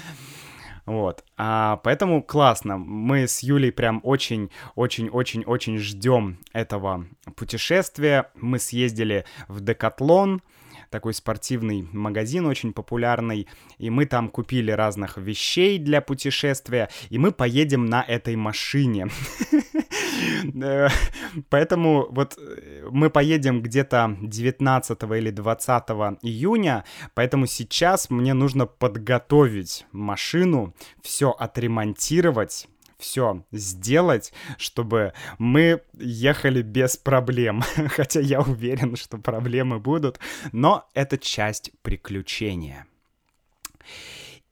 Вот. 0.85 1.25
А, 1.37 1.77
поэтому 1.85 2.23
классно. 2.23 2.77
Мы 2.77 3.29
с 3.29 3.41
Юлей 3.41 3.71
прям 3.71 4.01
очень-очень-очень-очень 4.03 5.79
ждем 5.79 6.39
этого 6.53 7.07
путешествия. 7.37 8.31
Мы 8.35 8.59
съездили 8.59 9.25
в 9.49 9.61
Декатлон 9.61 10.43
такой 10.93 11.15
спортивный 11.15 11.89
магазин 11.91 12.47
очень 12.47 12.73
популярный, 12.73 13.49
и 13.79 13.91
мы 13.91 14.07
там 14.07 14.29
купили 14.29 14.71
разных 14.71 15.17
вещей 15.17 15.79
для 15.79 16.01
путешествия, 16.01 16.89
и 17.11 17.19
мы 17.19 17.33
поедем 17.33 17.87
на 17.87 18.03
этой 18.03 18.37
машине. 18.37 19.09
Поэтому 21.49 22.07
вот 22.11 22.39
э, 22.39 22.89
мы 22.91 23.11
поедем 23.11 23.63
где-то 23.63 24.17
19 24.21 25.03
или 25.03 25.31
20 25.31 25.83
июня, 26.23 26.85
поэтому 27.15 27.47
сейчас 27.47 28.11
мне 28.11 28.35
нужно 28.35 28.67
подготовить 28.67 29.87
машину, 29.93 30.75
все 31.01 31.31
отремонтировать, 31.31 32.69
все 33.03 33.45
сделать, 33.53 34.33
чтобы 34.57 35.13
мы 35.39 35.83
ехали 35.99 36.63
без 36.63 36.97
проблем. 36.97 37.63
Хотя 37.89 38.21
я 38.21 38.41
уверен, 38.41 38.97
что 38.97 39.19
проблемы 39.19 39.79
будут, 39.79 40.19
но 40.53 40.89
это 40.95 41.19
часть 41.19 41.73
приключения. 41.83 42.87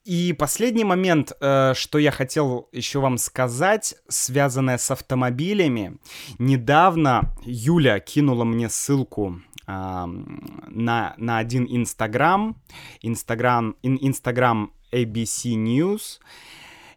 И 0.04 0.32
последний 0.32 0.84
момент, 0.84 1.32
э, 1.40 1.74
что 1.74 1.98
я 1.98 2.10
хотел 2.10 2.68
еще 2.72 3.00
вам 3.00 3.18
сказать, 3.18 3.94
связанное 4.08 4.78
с 4.78 4.90
автомобилями. 4.90 5.98
Недавно 6.38 7.34
Юля 7.44 8.00
кинула 8.00 8.44
мне 8.44 8.68
ссылку 8.68 9.40
на, 9.66 11.14
на 11.16 11.38
один 11.38 11.66
Инстаграм, 11.68 12.56
Инстаграм, 13.02 13.76
Инстаграм 13.82 14.72
ABC 14.92 15.54
News, 15.54 16.18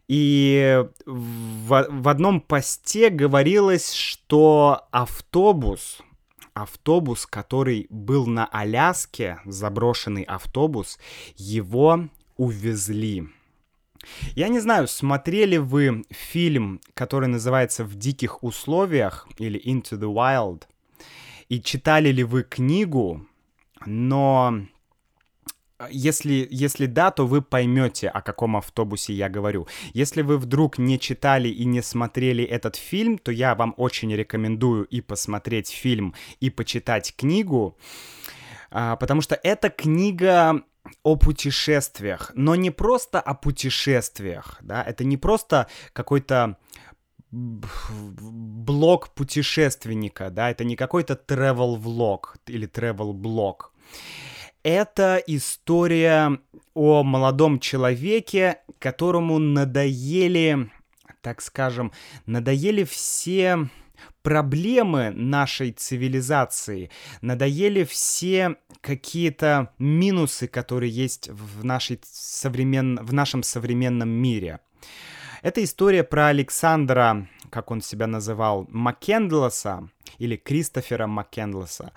и 0.07 0.86
в, 1.05 1.88
в 1.89 2.07
одном 2.10 2.41
посте 2.41 3.10
говорилось, 3.10 3.93
что 3.93 4.88
автобус, 4.91 6.01
автобус, 6.53 7.25
который 7.25 7.88
был 7.89 8.25
на 8.25 8.45
Аляске, 8.45 9.39
заброшенный 9.45 10.24
автобус, 10.24 11.00
его 11.36 12.10
увезли. 12.38 13.27
Я 14.36 14.50
не 14.50 14.60
знаю, 14.60 14.88
смотрели 14.88 15.57
вы 15.57 16.03
фильм, 16.10 16.81
который 16.93 17.29
называется 17.29 17.86
«В 17.86 17.95
диких 17.95 18.43
условиях» 18.43 19.27
или 19.38 19.60
«Into 19.60 19.98
the 19.98 20.13
Wild», 20.13 20.63
и 21.48 21.62
читали 21.62 22.10
ли 22.10 22.24
вы 22.24 22.43
книгу, 22.43 23.25
но 23.86 24.65
если, 25.89 26.47
если 26.49 26.85
да, 26.85 27.11
то 27.11 27.25
вы 27.25 27.41
поймете, 27.41 28.09
о 28.09 28.21
каком 28.21 28.57
автобусе 28.57 29.13
я 29.13 29.29
говорю. 29.29 29.67
Если 29.93 30.21
вы 30.21 30.37
вдруг 30.37 30.77
не 30.77 30.99
читали 30.99 31.49
и 31.49 31.65
не 31.65 31.81
смотрели 31.81 32.43
этот 32.43 32.75
фильм, 32.75 33.17
то 33.17 33.31
я 33.31 33.55
вам 33.55 33.73
очень 33.77 34.13
рекомендую 34.15 34.85
и 34.85 35.01
посмотреть 35.01 35.69
фильм, 35.69 36.13
и 36.39 36.49
почитать 36.49 37.15
книгу, 37.15 37.77
а, 38.71 38.95
потому 38.95 39.21
что 39.21 39.39
эта 39.43 39.69
книга 39.69 40.63
о 41.03 41.15
путешествиях, 41.15 42.31
но 42.35 42.55
не 42.55 42.71
просто 42.71 43.19
о 43.19 43.33
путешествиях, 43.33 44.57
да, 44.61 44.83
это 44.83 45.03
не 45.03 45.17
просто 45.17 45.67
какой-то 45.93 46.57
блог 47.31 49.09
путешественника, 49.09 50.29
да, 50.29 50.51
это 50.51 50.63
не 50.63 50.75
какой-то 50.75 51.13
travel 51.13 51.77
влог 51.77 52.37
или 52.47 52.67
travel 52.67 53.13
блог. 53.13 53.73
Это 54.63 55.22
история 55.27 56.39
о 56.74 57.03
молодом 57.03 57.60
человеке, 57.60 58.60
которому 58.79 59.38
надоели, 59.38 60.72
так 61.22 61.41
скажем, 61.41 61.91
надоели 62.25 62.86
все 62.86 63.67
проблемы 64.22 65.12
нашей 65.12 65.74
цивилизации, 65.74 66.89
надоели 67.20 67.84
все 67.84 68.55
какие-то 68.79 69.74
минусы, 69.79 70.48
которые 70.48 70.91
есть 70.91 71.27
в, 71.27 71.65
нашей 71.65 72.00
современ... 72.03 73.00
в 73.03 73.13
нашем 73.13 73.43
современном 73.43 74.10
мире. 74.10 74.62
Это 75.41 75.62
история 75.62 76.05
про 76.05 76.27
Александра, 76.27 77.27
как 77.50 77.70
он 77.70 77.82
себя 77.82 78.08
называл, 78.08 78.65
Маккендлоса, 78.70 79.89
или 80.20 80.38
Кристофера 80.38 81.08
Маккендлоса, 81.08 81.91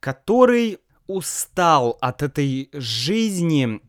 который 0.00 0.78
устал 1.08 1.98
от 2.00 2.22
этой 2.22 2.68
жизни 2.72 3.80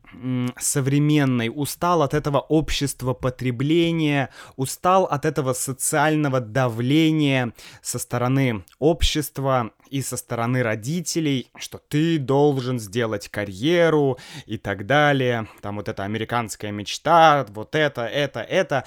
современной, 0.57 1.51
устал 1.53 2.01
от 2.01 2.13
этого 2.13 2.39
общества 2.39 3.13
потребления, 3.13 4.29
устал 4.55 5.03
от 5.05 5.25
этого 5.25 5.53
социального 5.53 6.39
давления 6.39 7.53
со 7.81 7.99
стороны 7.99 8.65
общества 8.79 9.71
и 9.89 10.01
со 10.01 10.17
стороны 10.17 10.63
родителей, 10.63 11.51
что 11.57 11.77
ты 11.77 12.17
должен 12.17 12.79
сделать 12.79 13.27
карьеру 13.29 14.17
и 14.45 14.57
так 14.57 14.85
далее, 14.85 15.47
там 15.61 15.75
вот 15.75 15.89
эта 15.89 16.03
американская 16.03 16.71
мечта, 16.71 17.45
вот 17.49 17.75
это, 17.75 18.05
это, 18.05 18.39
это. 18.39 18.85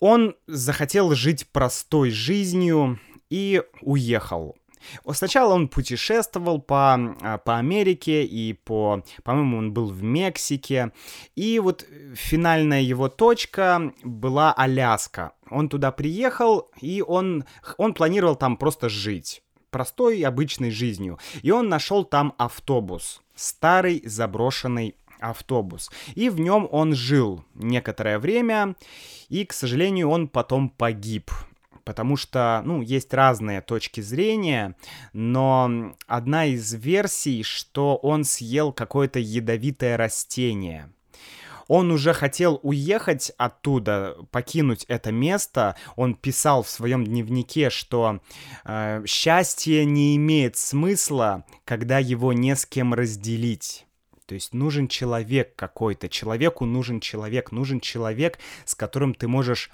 Он 0.00 0.36
захотел 0.46 1.14
жить 1.14 1.48
простой 1.48 2.10
жизнью 2.10 2.98
и 3.30 3.62
уехал. 3.82 4.56
Сначала 5.12 5.54
он 5.54 5.68
путешествовал 5.68 6.60
по, 6.60 6.94
а, 6.94 7.38
по 7.38 7.58
Америке 7.58 8.24
и 8.24 8.52
по, 8.52 9.02
по-моему, 9.24 9.58
он 9.58 9.72
был 9.72 9.88
в 9.88 10.02
Мексике. 10.02 10.92
И 11.36 11.58
вот 11.58 11.86
финальная 12.14 12.80
его 12.80 13.08
точка 13.08 13.92
была 14.02 14.52
Аляска. 14.52 15.32
Он 15.50 15.68
туда 15.68 15.92
приехал, 15.92 16.70
и 16.80 17.02
он, 17.06 17.44
он 17.78 17.94
планировал 17.94 18.36
там 18.36 18.56
просто 18.56 18.88
жить 18.88 19.42
простой 19.70 20.22
обычной 20.22 20.70
жизнью. 20.70 21.18
И 21.42 21.50
он 21.50 21.68
нашел 21.68 22.04
там 22.04 22.34
автобус. 22.38 23.22
Старый 23.34 24.02
заброшенный 24.04 24.96
автобус. 25.20 25.90
И 26.14 26.28
в 26.28 26.40
нем 26.40 26.68
он 26.70 26.94
жил 26.94 27.44
некоторое 27.54 28.18
время, 28.18 28.76
и, 29.28 29.44
к 29.44 29.52
сожалению, 29.52 30.08
он 30.10 30.28
потом 30.28 30.70
погиб 30.70 31.30
потому 31.88 32.18
что, 32.18 32.60
ну, 32.66 32.82
есть 32.82 33.14
разные 33.14 33.62
точки 33.62 34.02
зрения, 34.02 34.76
но 35.14 35.94
одна 36.06 36.44
из 36.44 36.74
версий, 36.74 37.42
что 37.42 37.96
он 37.96 38.24
съел 38.24 38.74
какое-то 38.74 39.18
ядовитое 39.18 39.96
растение. 39.96 40.92
Он 41.66 41.90
уже 41.90 42.12
хотел 42.12 42.60
уехать 42.62 43.32
оттуда, 43.38 44.18
покинуть 44.30 44.84
это 44.88 45.12
место. 45.12 45.76
Он 45.96 46.14
писал 46.14 46.62
в 46.62 46.68
своем 46.68 47.06
дневнике, 47.06 47.70
что 47.70 48.20
э, 48.66 49.02
счастье 49.06 49.86
не 49.86 50.14
имеет 50.16 50.58
смысла, 50.58 51.46
когда 51.64 51.98
его 51.98 52.34
не 52.34 52.54
с 52.54 52.66
кем 52.66 52.92
разделить. 52.92 53.86
То 54.26 54.34
есть 54.34 54.52
нужен 54.52 54.88
человек 54.88 55.56
какой-то, 55.56 56.10
человеку 56.10 56.66
нужен 56.66 57.00
человек, 57.00 57.50
нужен 57.50 57.80
человек, 57.80 58.38
с 58.66 58.74
которым 58.74 59.14
ты 59.14 59.26
можешь 59.26 59.70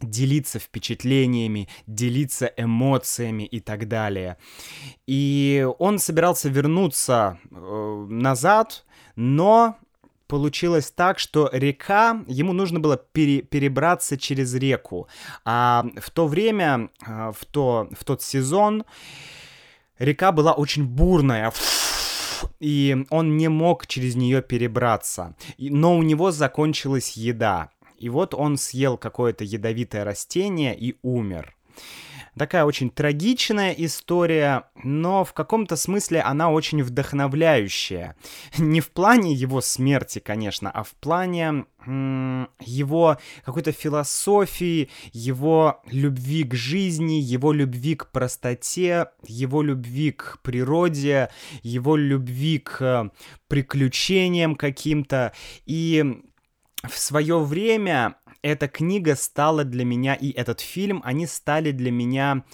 делиться 0.00 0.58
впечатлениями, 0.58 1.68
делиться 1.86 2.52
эмоциями 2.56 3.44
и 3.44 3.60
так 3.60 3.88
далее. 3.88 4.36
И 5.06 5.66
он 5.78 5.98
собирался 5.98 6.48
вернуться 6.48 7.38
э, 7.50 8.06
назад, 8.08 8.84
но 9.16 9.76
получилось 10.26 10.90
так, 10.90 11.18
что 11.18 11.50
река, 11.52 12.24
ему 12.26 12.52
нужно 12.52 12.80
было 12.80 12.96
пере, 12.96 13.42
перебраться 13.42 14.16
через 14.16 14.54
реку. 14.54 15.06
А 15.44 15.84
в 16.00 16.10
то 16.10 16.26
время, 16.26 16.88
э, 17.06 17.32
в, 17.38 17.44
то, 17.44 17.88
в 17.92 18.04
тот 18.04 18.22
сезон, 18.22 18.84
река 19.98 20.32
была 20.32 20.52
очень 20.52 20.84
бурная, 20.84 21.52
и 22.60 23.04
он 23.10 23.36
не 23.36 23.48
мог 23.48 23.86
через 23.86 24.16
нее 24.16 24.42
перебраться. 24.42 25.36
Но 25.58 25.96
у 25.96 26.02
него 26.02 26.30
закончилась 26.30 27.16
еда. 27.16 27.70
И 28.02 28.08
вот 28.08 28.34
он 28.34 28.56
съел 28.56 28.98
какое-то 28.98 29.44
ядовитое 29.44 30.02
растение 30.02 30.76
и 30.76 30.96
умер. 31.02 31.54
Такая 32.36 32.64
очень 32.64 32.90
трагичная 32.90 33.72
история, 33.72 34.64
но 34.82 35.22
в 35.22 35.32
каком-то 35.34 35.76
смысле 35.76 36.22
она 36.22 36.50
очень 36.50 36.82
вдохновляющая. 36.82 38.16
Не 38.58 38.80
в 38.80 38.90
плане 38.90 39.34
его 39.34 39.60
смерти, 39.60 40.18
конечно, 40.18 40.68
а 40.68 40.82
в 40.82 40.92
плане 40.94 41.66
его 41.86 43.18
какой-то 43.44 43.70
философии, 43.70 44.88
его 45.12 45.80
любви 45.86 46.42
к 46.42 46.54
жизни, 46.54 47.20
его 47.20 47.52
любви 47.52 47.94
к 47.94 48.10
простоте, 48.10 49.10
его 49.24 49.62
любви 49.62 50.10
к 50.10 50.40
природе, 50.42 51.28
его 51.62 51.96
любви 51.96 52.58
к 52.58 53.12
приключениям 53.46 54.56
каким-то. 54.56 55.32
И 55.66 56.22
в 56.82 56.98
свое 56.98 57.38
время 57.38 58.16
эта 58.42 58.68
книга 58.68 59.14
стала 59.14 59.64
для 59.64 59.84
меня, 59.84 60.14
и 60.14 60.30
этот 60.30 60.60
фильм, 60.60 61.00
они 61.04 61.26
стали 61.26 61.70
для 61.70 61.90
меня 61.90 62.44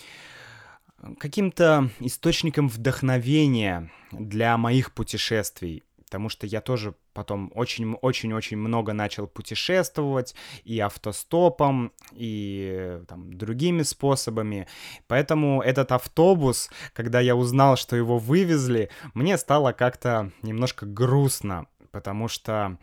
каким-то 1.19 1.91
источником 2.01 2.69
вдохновения 2.69 3.91
для 4.13 4.57
моих 4.57 4.93
путешествий. 4.93 5.83
Потому 6.05 6.31
что 6.31 6.47
я 6.47 6.63
тоже 6.63 6.95
потом 7.13 7.53
очень-очень-очень 7.55 8.57
много 8.57 8.95
начал 8.95 9.27
путешествовать 9.27 10.35
и 10.65 10.79
автостопом, 10.79 11.93
и 12.13 13.03
там, 13.07 13.35
другими 13.35 13.83
способами. 13.83 14.67
Поэтому 15.07 15.61
этот 15.61 15.93
автобус, 15.93 16.71
когда 16.95 17.21
я 17.21 17.37
узнал, 17.37 17.77
что 17.77 17.95
его 17.95 18.19
вывезли, 18.19 18.89
мне 19.13 19.37
стало 19.37 19.73
как-то 19.73 20.33
немножко 20.41 20.87
грустно, 20.87 21.67
потому 21.91 22.29
что 22.29 22.79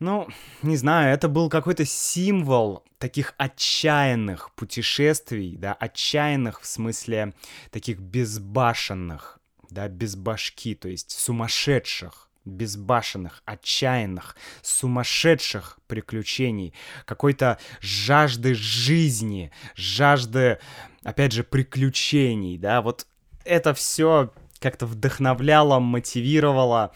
Ну, 0.00 0.28
не 0.62 0.76
знаю, 0.76 1.12
это 1.12 1.28
был 1.28 1.50
какой-то 1.50 1.84
символ 1.84 2.82
таких 2.96 3.34
отчаянных 3.36 4.50
путешествий, 4.54 5.56
да, 5.56 5.74
отчаянных 5.74 6.62
в 6.62 6.66
смысле 6.66 7.34
таких 7.70 7.98
безбашенных, 7.98 9.38
да, 9.68 9.88
без 9.88 10.16
башки, 10.16 10.74
то 10.74 10.88
есть 10.88 11.10
сумасшедших, 11.10 12.30
безбашенных, 12.46 13.42
отчаянных, 13.44 14.36
сумасшедших 14.62 15.78
приключений, 15.86 16.72
какой-то 17.04 17.58
жажды 17.82 18.54
жизни, 18.54 19.52
жажды, 19.76 20.60
опять 21.04 21.32
же, 21.32 21.44
приключений, 21.44 22.56
да, 22.56 22.80
вот 22.80 23.06
это 23.44 23.74
все 23.74 24.32
как-то 24.60 24.86
вдохновляло, 24.86 25.78
мотивировало. 25.78 26.94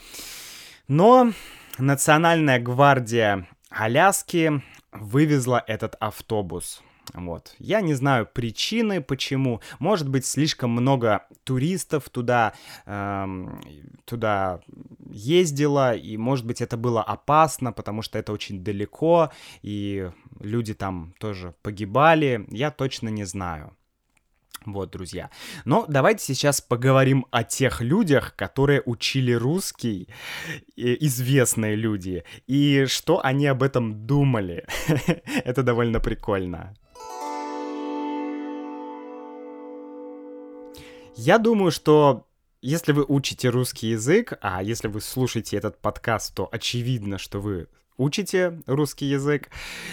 Но 0.87 1.33
Национальная 1.77 2.59
гвардия 2.59 3.47
Аляски 3.69 4.63
вывезла 4.93 5.61
этот 5.67 5.95
автобус. 5.99 6.81
Вот. 7.13 7.53
Я 7.59 7.81
не 7.81 7.93
знаю 7.93 8.25
причины, 8.25 9.01
почему. 9.01 9.61
Может 9.79 10.09
быть, 10.09 10.25
слишком 10.25 10.71
много 10.71 11.25
туристов 11.43 12.09
туда, 12.09 12.53
эм, 12.85 13.61
туда 14.05 14.61
ездило, 15.09 15.93
и, 15.95 16.15
может 16.17 16.45
быть, 16.45 16.61
это 16.61 16.77
было 16.77 17.03
опасно, 17.03 17.73
потому 17.73 18.01
что 18.01 18.17
это 18.17 18.31
очень 18.31 18.63
далеко, 18.63 19.31
и 19.61 20.09
люди 20.39 20.73
там 20.73 21.13
тоже 21.19 21.53
погибали. 21.61 22.45
Я 22.49 22.71
точно 22.71 23.09
не 23.09 23.25
знаю. 23.25 23.75
Вот, 24.65 24.89
друзья. 24.89 25.29
Но 25.63 25.85
давайте 25.87 26.23
сейчас 26.23 26.59
поговорим 26.59 27.27
о 27.31 27.43
тех 27.43 27.81
людях, 27.81 28.35
которые 28.35 28.81
учили 28.85 29.31
русский, 29.31 30.09
известные 30.75 31.75
люди, 31.75 32.23
и 32.47 32.85
что 32.87 33.23
они 33.23 33.45
об 33.45 33.61
этом 33.61 34.07
думали. 34.07 34.65
Это 35.45 35.61
довольно 35.61 35.99
прикольно. 35.99 36.73
Я 41.15 41.37
думаю, 41.37 41.71
что 41.71 42.27
если 42.61 42.91
вы 42.91 43.05
учите 43.07 43.49
русский 43.49 43.89
язык, 43.89 44.33
а 44.41 44.63
если 44.63 44.87
вы 44.87 44.99
слушаете 44.99 45.57
этот 45.57 45.79
подкаст, 45.79 46.33
то 46.33 46.49
очевидно, 46.51 47.19
что 47.19 47.39
вы 47.39 47.67
учите 47.97 48.61
русский 48.65 49.05
язык, 49.05 49.49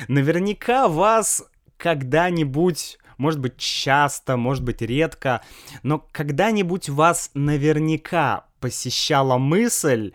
наверняка 0.08 0.88
вас 0.88 1.44
когда-нибудь 1.76 2.98
может 3.18 3.40
быть 3.40 3.56
часто, 3.56 4.36
может 4.36 4.64
быть 4.64 4.82
редко, 4.82 5.42
но 5.82 6.04
когда-нибудь 6.12 6.88
вас 6.88 7.30
наверняка 7.34 8.46
посещала 8.60 9.38
мысль, 9.38 10.12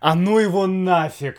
а 0.00 0.14
ну 0.14 0.38
его 0.38 0.66
нафиг! 0.66 1.36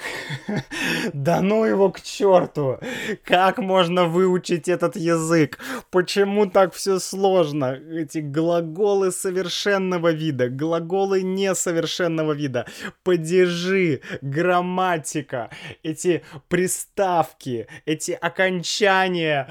да 1.14 1.42
ну 1.42 1.66
его 1.66 1.92
к 1.92 2.02
черту! 2.02 2.80
Как 3.24 3.58
можно 3.58 4.06
выучить 4.06 4.68
этот 4.68 4.96
язык? 4.96 5.60
Почему 5.92 6.46
так 6.46 6.74
все 6.74 7.00
сложно? 7.00 7.78
Эти 7.92 8.20
глаголы 8.20 9.12
совершенного 9.12 10.12
вида, 10.12 10.50
глаголы 10.50 11.24
несовершенного 11.24 12.34
вида, 12.34 12.66
падежи, 13.04 14.02
грамматика, 14.22 15.50
эти 15.84 16.24
приставки, 16.48 17.68
эти 17.86 18.12
окончания. 18.12 19.48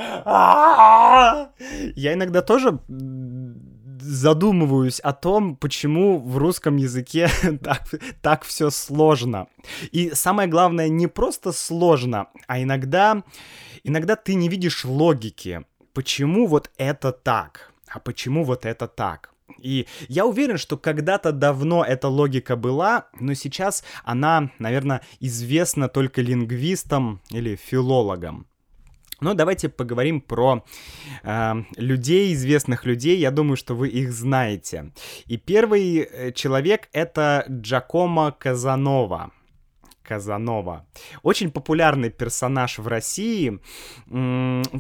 Я 1.97 2.15
иногда 2.15 2.43
тоже 2.43 2.81
задумываюсь 4.03 5.01
о 5.01 5.13
том, 5.13 5.57
почему 5.57 6.19
в 6.19 6.37
русском 6.37 6.77
языке 6.77 7.29
так, 7.63 7.83
так 8.21 8.45
все 8.45 8.71
сложно. 8.71 9.47
И 9.93 10.11
самое 10.15 10.49
главное, 10.49 10.89
не 10.89 11.07
просто 11.07 11.53
сложно, 11.53 12.29
а 12.47 12.61
иногда, 12.61 13.23
иногда 13.85 14.17
ты 14.17 14.35
не 14.35 14.49
видишь 14.49 14.85
логики. 14.85 15.63
Почему 15.95 16.47
вот 16.47 16.71
это 16.79 17.13
так? 17.13 17.73
А 17.89 18.01
почему 18.01 18.45
вот 18.45 18.65
это 18.65 18.89
так? 18.89 19.33
И 19.59 19.87
я 20.09 20.27
уверен, 20.27 20.59
что 20.59 20.77
когда-то 20.77 21.31
давно 21.31 21.85
эта 21.85 22.09
логика 22.09 22.57
была, 22.57 23.07
но 23.21 23.35
сейчас 23.35 23.85
она, 24.03 24.51
наверное, 24.59 25.03
известна 25.21 25.89
только 25.89 26.23
лингвистам 26.23 27.21
или 27.31 27.57
филологам. 27.57 28.47
Но 29.23 29.35
давайте 29.35 29.69
поговорим 29.69 30.21
про 30.21 30.65
э, 31.23 31.53
людей, 31.77 32.35
известных 32.35 32.85
людей. 32.85 33.19
Я 33.19 33.31
думаю, 33.31 33.57
что 33.57 33.75
вы 33.75 33.89
их 33.89 34.13
знаете. 34.13 34.93
И 35.27 35.37
первый 35.37 35.99
э, 35.99 36.33
человек 36.33 36.89
это 36.93 37.45
Джакомо 37.49 38.33
Казанова. 38.33 39.31
Казанова. 40.03 40.85
Очень 41.23 41.51
популярный 41.51 42.11
персонаж 42.11 42.79
в 42.79 42.89
России. 42.89 43.61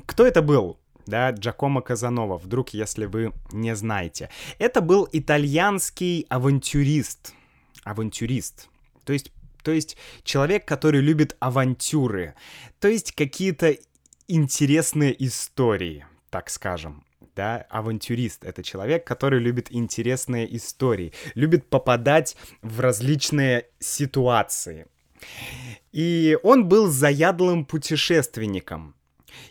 Кто 0.07 0.27
это 0.27 0.43
был? 0.43 0.79
да, 1.07 1.31
Джакомо 1.31 1.81
Казанова, 1.83 2.39
вдруг, 2.39 2.71
если 2.71 3.07
вы 3.07 3.33
не 3.53 3.75
знаете. 3.77 4.31
Это 4.59 4.81
был 4.81 5.09
итальянский 5.13 6.27
авантюрист. 6.29 7.35
Авантюрист. 7.85 8.69
То 9.05 9.13
есть, 9.13 9.33
то 9.63 9.73
есть 9.73 9.97
человек, 10.23 10.65
который 10.65 11.01
любит 11.01 11.37
авантюры. 11.41 12.35
То 12.81 12.89
есть 12.89 13.13
какие-то 13.13 13.77
интересные 14.35 15.15
истории, 15.25 16.07
так 16.31 16.51
скажем. 16.51 17.05
Да, 17.35 17.67
авантюрист— 17.71 18.45
это 18.45 18.63
человек, 18.63 19.07
который 19.07 19.41
любит 19.41 19.69
интересные 19.71 20.55
истории, 20.57 21.13
любит 21.35 21.69
попадать 21.69 22.37
в 22.61 22.81
различные 22.81 23.69
ситуации. 23.79 24.87
И 25.93 26.37
он 26.43 26.69
был 26.69 26.89
заядлым 26.89 27.65
путешественником. 27.65 28.95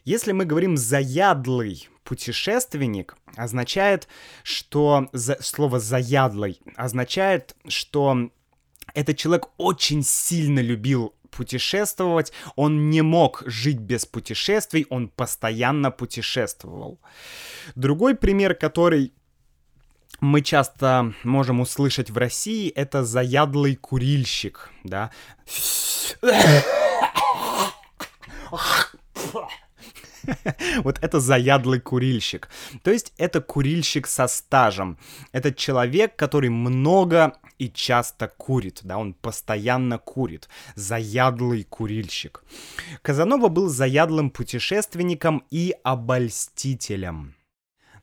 Если 0.03 0.31
мы 0.31 0.45
говорим 0.45 0.77
«заядлый 0.77 1.89
путешественник», 2.03 3.15
означает, 3.35 4.07
что 4.43 5.09
за, 5.11 5.37
слово 5.41 5.79
«заядлый» 5.79 6.59
означает, 6.75 7.55
что 7.67 8.29
этот 8.93 9.17
человек 9.17 9.47
очень 9.57 10.03
сильно 10.03 10.59
любил 10.59 11.15
путешествовать, 11.31 12.31
он 12.55 12.89
не 12.89 13.01
мог 13.01 13.43
жить 13.45 13.79
без 13.79 14.05
путешествий, 14.05 14.85
он 14.89 15.09
постоянно 15.09 15.91
путешествовал. 15.91 16.99
Другой 17.75 18.15
пример, 18.15 18.53
который 18.53 19.13
мы 20.19 20.41
часто 20.41 21.13
можем 21.23 21.61
услышать 21.61 22.11
в 22.11 22.17
России, 22.17 22.69
это 22.69 23.03
заядлый 23.03 23.75
курильщик, 23.75 24.69
да. 24.83 25.09
Вот 30.83 30.99
это 31.01 31.19
заядлый 31.19 31.79
курильщик. 31.79 32.49
То 32.83 32.91
есть 32.91 33.13
это 33.17 33.41
курильщик 33.41 34.07
со 34.07 34.27
стажем. 34.27 34.97
Это 35.31 35.53
человек, 35.53 36.15
который 36.15 36.49
много 36.49 37.33
и 37.57 37.69
часто 37.69 38.27
курит, 38.27 38.79
да, 38.83 38.97
он 38.97 39.13
постоянно 39.13 39.99
курит. 39.99 40.49
Заядлый 40.75 41.63
курильщик. 41.63 42.43
Казанова 43.01 43.49
был 43.49 43.69
заядлым 43.69 44.31
путешественником 44.31 45.43
и 45.51 45.75
обольстителем. 45.83 47.35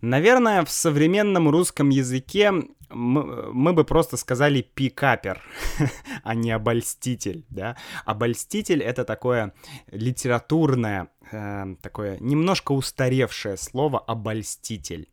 Наверное, 0.00 0.64
в 0.64 0.70
современном 0.70 1.48
русском 1.48 1.88
языке 1.88 2.52
мы, 2.88 3.52
мы 3.52 3.72
бы 3.72 3.84
просто 3.84 4.16
сказали 4.16 4.62
пикапер, 4.62 5.42
а 6.22 6.34
не 6.34 6.52
обольститель, 6.52 7.44
да. 7.48 7.76
Обольститель— 8.04 8.82
это 8.84 9.04
такое 9.04 9.54
литературное, 9.90 11.08
э, 11.32 11.74
такое 11.82 12.16
немножко 12.20 12.72
устаревшее 12.72 13.56
слово 13.56 13.98
«обольститель». 13.98 15.08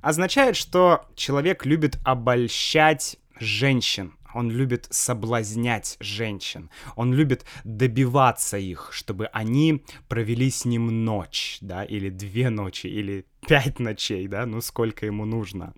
Означает, 0.00 0.56
что 0.56 1.06
человек 1.16 1.66
любит 1.66 1.98
обольщать 2.04 3.16
женщин, 3.38 4.14
он 4.34 4.50
любит 4.50 4.86
соблазнять 4.90 5.96
женщин, 6.00 6.70
он 6.96 7.12
любит 7.12 7.44
добиваться 7.64 8.58
их, 8.58 8.90
чтобы 8.92 9.26
они 9.26 9.84
провели 10.08 10.50
с 10.50 10.64
ним 10.64 11.04
ночь, 11.04 11.58
да, 11.60 11.84
или 11.84 12.10
две 12.10 12.50
ночи, 12.50 12.86
или 12.86 13.26
пять 13.46 13.78
ночей, 13.78 14.26
да, 14.28 14.46
ну 14.46 14.60
сколько 14.60 15.06
ему 15.06 15.24
нужно. 15.24 15.74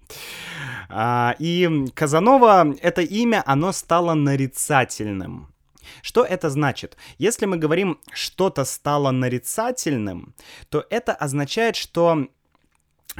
А, 0.88 1.34
и 1.38 1.86
Казанова, 1.94 2.74
это 2.80 3.02
имя, 3.02 3.42
оно 3.46 3.72
стало 3.72 4.14
нарицательным. 4.14 5.52
Что 6.02 6.24
это 6.24 6.50
значит? 6.50 6.96
Если 7.18 7.46
мы 7.46 7.56
говорим 7.56 7.98
что-то 8.12 8.64
стало 8.64 9.10
нарицательным, 9.10 10.34
то 10.68 10.84
это 10.90 11.12
означает, 11.14 11.76
что 11.76 12.26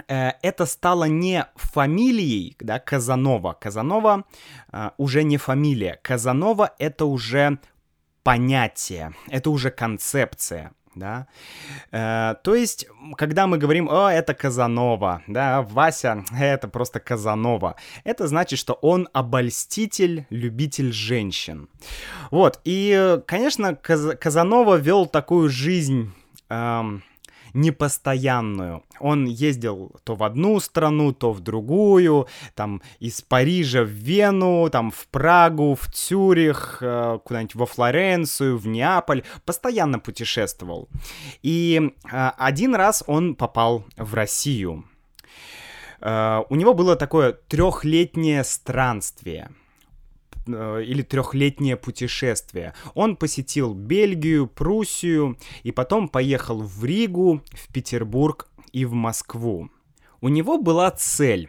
это 0.09 0.67
стало 0.67 1.05
не 1.05 1.47
фамилией, 1.57 2.57
да, 2.61 2.79
Казанова. 2.79 3.55
Казанова 3.55 4.25
э, 4.73 4.91
уже 4.99 5.25
не 5.25 5.39
фамилия. 5.39 5.99
Казанова 6.03 6.75
это 6.79 7.07
уже 7.07 7.59
понятие, 8.23 9.15
это 9.29 9.51
уже 9.51 9.71
концепция. 9.71 10.73
да. 10.97 11.27
Э, 11.93 12.35
то 12.43 12.55
есть, 12.55 12.89
когда 13.17 13.47
мы 13.47 13.59
говорим, 13.59 13.89
о, 13.89 14.11
это 14.11 14.35
Казанова, 14.35 15.23
да, 15.29 15.63
Вася, 15.63 16.25
это 16.33 16.69
просто 16.69 17.01
Казанова, 17.01 17.77
это 18.05 18.27
значит, 18.27 18.59
что 18.59 18.75
он 18.75 19.09
обольститель, 19.13 20.27
любитель 20.31 20.93
женщин. 20.93 21.69
Вот, 22.31 22.61
и, 22.65 23.21
конечно, 23.27 23.75
Каз 23.75 24.17
Казанова 24.21 24.77
вел 24.77 25.07
такую 25.07 25.49
жизнь... 25.49 26.13
Эм, 26.49 27.03
непостоянную. 27.57 28.85
Он 29.01 29.25
ездил 29.25 29.93
то 30.05 30.15
в 30.15 30.23
одну 30.23 30.61
страну, 30.61 31.13
то 31.13 31.33
в 31.33 31.41
другую, 31.41 32.29
там 32.55 32.83
из 33.01 33.23
Парижа 33.23 33.83
в 33.83 33.89
Вену, 33.89 34.69
там 34.71 34.91
в 34.91 35.09
Прагу, 35.09 35.75
в 35.75 35.91
Цюрих, 35.93 36.79
э, 36.81 37.19
куда-нибудь 37.25 37.55
во 37.55 37.67
Флоренцию, 37.67 38.59
в 38.59 38.67
Неаполь, 38.67 39.25
постоянно 39.45 39.99
путешествовал. 39.99 40.89
И 41.43 41.93
э, 42.13 42.31
один 42.39 42.75
раз 42.75 43.03
он 43.07 43.35
попал 43.35 43.85
в 43.97 44.15
Россию. 44.15 44.85
Э, 46.01 46.43
у 46.49 46.55
него 46.55 46.75
было 46.75 46.97
такое 46.97 47.33
трехлетнее 47.33 48.45
странствие— 48.45 49.51
или 50.47 51.03
трехлетнее 51.03 51.77
путешествие. 51.77 52.75
Он 52.95 53.17
посетил 53.17 53.75
Бельгию, 53.75 54.47
Пруссию 54.47 55.39
и 55.63 55.73
потом 55.73 56.09
поехал 56.09 56.63
в 56.63 56.85
Ригу, 56.85 57.43
в 57.53 57.73
Петербург 57.73 58.49
и 58.73 58.85
в 58.85 58.93
Москву. 58.93 59.71
У 60.21 60.29
него 60.29 60.59
была 60.59 60.91
цель. 60.91 61.49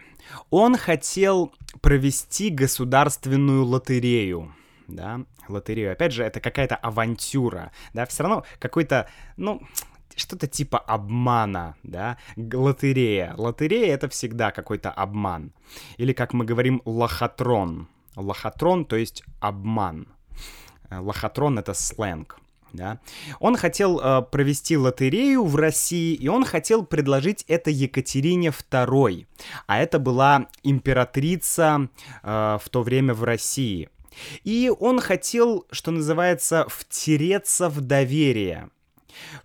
Он 0.50 0.78
хотел 0.78 1.54
провести 1.82 2.50
государственную 2.50 3.66
лотерею. 3.66 4.54
Да, 4.88 5.22
лотерею. 5.48 5.94
Опять 5.94 6.14
же, 6.14 6.24
это 6.24 6.40
какая-то 6.40 6.76
авантюра. 6.76 7.72
Да, 7.94 8.06
все 8.06 8.24
равно 8.24 8.46
какой-то, 8.60 9.10
ну, 9.38 9.62
что-то 10.16 10.48
типа 10.48 10.80
обмана, 10.80 11.76
да, 11.84 12.18
лотерея. 12.36 13.34
Лотерея— 13.38 13.94
это 13.96 14.10
всегда 14.10 14.52
какой-то 14.52 14.92
обман. 14.92 15.54
Или, 15.98 16.14
как 16.14 16.34
мы 16.34 16.46
говорим, 16.46 16.82
лохотрон 16.86 17.88
лохотрон, 18.18 18.86
то 18.86 18.96
есть 18.96 19.24
обман. 19.40 20.08
Э, 20.90 21.00
лохотрон— 21.00 21.60
это 21.60 21.74
сленг. 21.74 22.40
Да? 22.74 23.00
Он 23.40 23.56
хотел 23.56 24.00
э, 24.00 24.22
провести 24.24 24.76
лотерею 24.78 25.46
в 25.46 25.56
России, 25.56 26.14
и 26.14 26.28
он 26.28 26.44
хотел 26.44 26.86
предложить 26.86 27.46
это 27.48 27.70
Екатерине 27.70 28.50
II, 28.50 29.26
а 29.68 29.80
это 29.80 30.00
была 30.00 30.48
императрица 30.64 31.90
э, 32.24 32.58
в 32.62 32.70
то 32.70 32.84
время 32.84 33.14
в 33.14 33.24
России. 33.24 33.90
И 34.44 34.72
он 34.80 35.00
хотел, 35.00 35.66
что 35.72 35.92
называется, 35.92 36.66
втереться 36.70 37.70
в 37.70 37.82
доверие. 37.82 38.70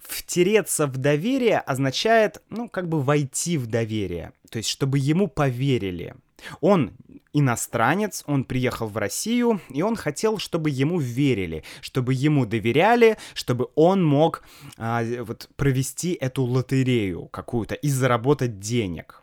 Втереться 0.00 0.87
в 0.87 0.96
доверие 0.96 1.58
означает, 1.58 2.42
ну, 2.50 2.68
как 2.68 2.88
бы 2.88 3.00
войти 3.02 3.56
в 3.56 3.66
доверие, 3.66 4.32
то 4.50 4.58
есть 4.58 4.68
чтобы 4.68 4.98
ему 4.98 5.28
поверили. 5.28 6.14
Он 6.61 6.92
иностранец, 7.33 8.24
он 8.26 8.44
приехал 8.44 8.88
в 8.88 8.96
Россию, 8.96 9.61
и 9.70 9.83
он 9.83 9.96
хотел, 9.96 10.38
чтобы 10.38 10.70
ему 10.70 10.98
верили, 10.98 11.64
чтобы 11.81 12.14
ему 12.14 12.46
доверяли, 12.46 13.16
чтобы 13.35 13.68
он 13.74 14.05
мог 14.05 14.42
а, 14.76 15.02
вот, 15.20 15.48
провести 15.57 16.12
эту 16.12 16.44
лотерею 16.44 17.26
какую-то 17.28 17.74
и 17.74 17.88
заработать 17.88 18.59
денег. 18.61 19.22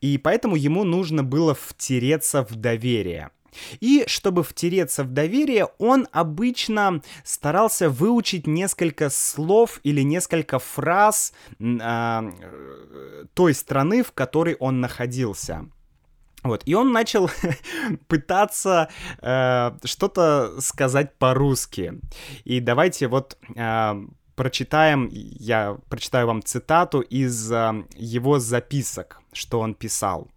И 0.00 0.18
поэтому 0.18 0.56
ему 0.56 0.84
нужно 0.84 1.24
было 1.24 1.54
втереться 1.54 2.44
в 2.44 2.54
доверие. 2.56 3.30
И 3.80 4.04
чтобы 4.06 4.42
втереться 4.42 5.02
в 5.02 5.12
доверие, 5.12 5.68
он 5.78 6.06
обычно 6.12 7.00
старался 7.24 7.88
выучить 7.88 8.46
несколько 8.46 9.08
слов 9.08 9.80
или 9.82 10.02
несколько 10.02 10.58
фраз 10.58 11.32
э, 11.58 12.32
той 13.32 13.54
страны, 13.54 14.02
в 14.02 14.12
которой 14.12 14.56
он 14.56 14.80
находился. 14.80 15.66
Вот, 16.48 16.62
и 16.66 16.74
он 16.74 16.92
начал 16.92 17.30
пытаться 18.08 18.88
э, 19.20 19.70
что-то 19.84 20.60
сказать 20.60 21.18
по-русски. 21.18 22.00
И 22.44 22.60
давайте 22.60 23.08
вот 23.08 23.38
э, 23.56 24.06
прочитаем, 24.34 25.08
я 25.10 25.76
прочитаю 25.88 26.26
вам 26.26 26.42
цитату 26.42 27.00
из 27.00 27.50
э, 27.50 27.84
его 27.96 28.38
записок, 28.38 29.20
что 29.32 29.60
он 29.60 29.74
писал. 29.74 30.28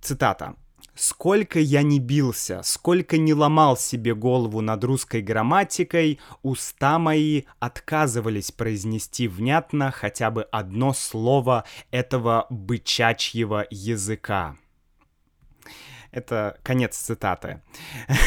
Цитата. 0.00 0.54
Сколько 0.94 1.58
я 1.58 1.82
не 1.82 1.98
бился, 1.98 2.60
сколько 2.62 3.18
не 3.18 3.34
ломал 3.34 3.76
себе 3.76 4.14
голову 4.14 4.60
над 4.60 4.84
русской 4.84 5.22
грамматикой, 5.22 6.20
уста 6.42 6.98
мои 6.98 7.42
отказывались 7.58 8.52
произнести 8.52 9.26
внятно 9.26 9.90
хотя 9.90 10.30
бы 10.30 10.44
одно 10.44 10.92
слово 10.92 11.64
этого 11.90 12.46
бычачьего 12.48 13.66
языка. 13.70 14.56
Это 16.12 16.58
конец 16.62 16.96
цитаты. 16.96 17.60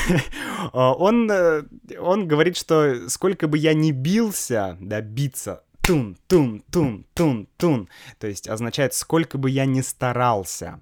он, 0.73 1.31
э, 1.31 1.63
он 1.97 2.27
говорит, 2.27 2.57
что 2.57 3.07
сколько 3.07 3.47
бы 3.47 3.57
я 3.57 3.73
ни 3.73 3.91
бился, 3.91 4.77
да, 4.81 4.99
биться, 4.99 5.63
тун, 5.81 6.17
тун, 6.27 6.61
тун, 6.69 7.05
тун, 7.13 7.47
тун, 7.55 7.87
то 8.19 8.27
есть 8.27 8.49
означает, 8.49 8.93
сколько 8.93 9.37
бы 9.37 9.49
я 9.49 9.65
ни 9.65 9.79
старался, 9.79 10.81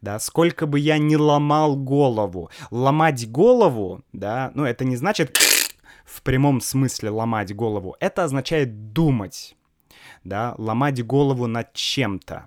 да, 0.00 0.18
сколько 0.18 0.66
бы 0.66 0.78
я 0.78 0.98
ни 0.98 1.16
ломал 1.16 1.76
голову. 1.76 2.50
Ломать 2.70 3.30
голову, 3.30 4.02
да, 4.12 4.52
ну 4.54 4.64
это 4.64 4.84
не 4.84 4.96
значит 4.96 5.38
в 6.04 6.22
прямом 6.22 6.60
смысле 6.60 7.10
ломать 7.10 7.54
голову, 7.54 7.96
это 8.00 8.24
означает 8.24 8.92
думать 8.92 9.56
да, 10.24 10.54
ломать 10.58 11.04
голову 11.04 11.46
над 11.46 11.72
чем-то. 11.72 12.46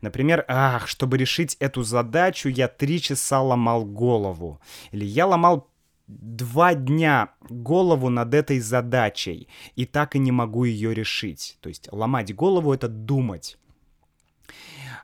Например, 0.00 0.44
ах, 0.48 0.86
чтобы 0.86 1.18
решить 1.18 1.56
эту 1.60 1.82
задачу, 1.82 2.48
я 2.48 2.68
три 2.68 3.00
часа 3.00 3.40
ломал 3.40 3.84
голову. 3.84 4.60
Или 4.92 5.04
я 5.04 5.26
ломал 5.26 5.68
два 6.06 6.74
дня 6.74 7.30
голову 7.48 8.08
над 8.10 8.34
этой 8.34 8.60
задачей, 8.60 9.48
и 9.74 9.86
так 9.86 10.14
и 10.14 10.18
не 10.18 10.30
могу 10.30 10.64
ее 10.64 10.94
решить. 10.94 11.58
То 11.60 11.68
есть 11.68 11.88
ломать 11.92 12.34
голову— 12.34 12.72
это 12.74 12.88
думать. 12.88 13.58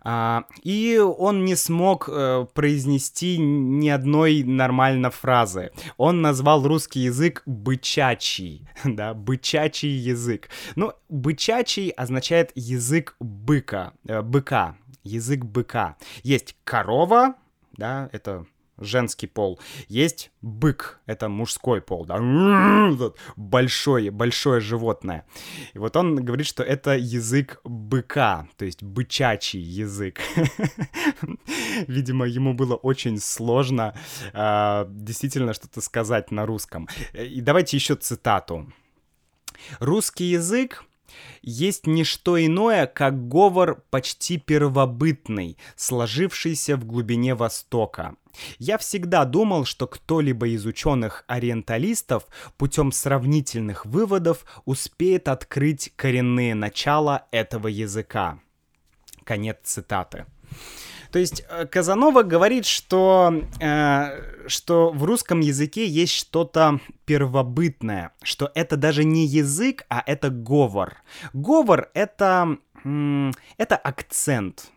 А, 0.04 0.44
и 0.62 0.98
он 0.98 1.44
не 1.44 1.54
смог 1.54 2.08
э, 2.08 2.46
произнести 2.54 3.38
ни 3.38 3.88
одной 3.88 4.42
нормально 4.42 5.10
фразы. 5.10 5.70
Он 5.96 6.22
назвал 6.22 6.66
русский 6.66 7.00
язык 7.00 7.42
бычачий, 7.46 8.68
да, 8.84 9.14
бычачий 9.14 9.90
язык. 9.90 10.48
Ну, 10.74 10.92
бычачий 11.08 11.90
означает 11.90 12.52
язык 12.54 13.14
быка, 13.20 13.92
э, 14.06 14.22
быка, 14.22 14.76
язык 15.04 15.44
быка. 15.44 15.96
Есть 16.22 16.56
корова, 16.64 17.34
да, 17.76 18.08
это 18.12 18.46
женский 18.84 19.26
пол. 19.26 19.60
Есть 19.88 20.30
бык, 20.40 21.00
это 21.06 21.28
мужской 21.28 21.80
пол, 21.80 22.04
да, 22.04 22.18
большое, 23.36 24.10
большое 24.10 24.60
животное. 24.60 25.24
И 25.74 25.78
вот 25.78 25.96
он 25.96 26.16
говорит, 26.16 26.46
что 26.46 26.62
это 26.62 26.96
язык 26.96 27.60
быка, 27.64 28.48
то 28.56 28.64
есть 28.64 28.82
бычачий 28.82 29.60
язык. 29.60 30.20
Видимо, 31.88 32.26
ему 32.26 32.54
было 32.54 32.74
очень 32.74 33.18
сложно 33.18 33.94
э, 34.32 34.84
действительно 34.88 35.54
что-то 35.54 35.80
сказать 35.80 36.30
на 36.30 36.46
русском. 36.46 36.88
И 37.14 37.40
давайте 37.40 37.76
еще 37.76 37.94
цитату. 37.94 38.72
Русский 39.78 40.24
язык 40.24 40.84
есть 41.42 41.86
не 41.86 42.04
что 42.04 42.44
иное, 42.44 42.86
как 42.86 43.28
говор 43.28 43.82
почти 43.90 44.38
первобытный, 44.38 45.58
сложившийся 45.76 46.76
в 46.76 46.84
глубине 46.84 47.34
Востока. 47.34 48.16
Я 48.58 48.78
всегда 48.78 49.24
думал, 49.24 49.64
что 49.64 49.86
кто-либо 49.86 50.48
из 50.48 50.64
ученых-ориенталистов 50.64 52.26
путем 52.56 52.92
сравнительных 52.92 53.84
выводов 53.84 54.44
успеет 54.64 55.28
открыть 55.28 55.92
коренные 55.96 56.54
начала 56.54 57.26
этого 57.30 57.68
языка. 57.68 58.40
Конец 59.24 59.58
цитаты. 59.64 60.26
То 61.12 61.18
есть 61.18 61.44
э, 61.48 61.66
Казанова 61.66 62.22
говорит, 62.22 62.64
что, 62.64 63.44
э, 63.60 64.48
что 64.48 64.90
в 64.90 65.04
русском 65.04 65.40
языке 65.40 65.86
есть 65.86 66.14
что-то 66.14 66.80
первобытное, 67.04 68.12
что 68.22 68.50
это 68.54 68.76
даже 68.76 69.04
не 69.04 69.26
язык, 69.26 69.84
а 69.90 70.02
это 70.06 70.30
говор. 70.30 71.02
Говор 71.34 71.90
это, 71.92 72.56
это 73.58 73.76
акцент, 73.76 74.70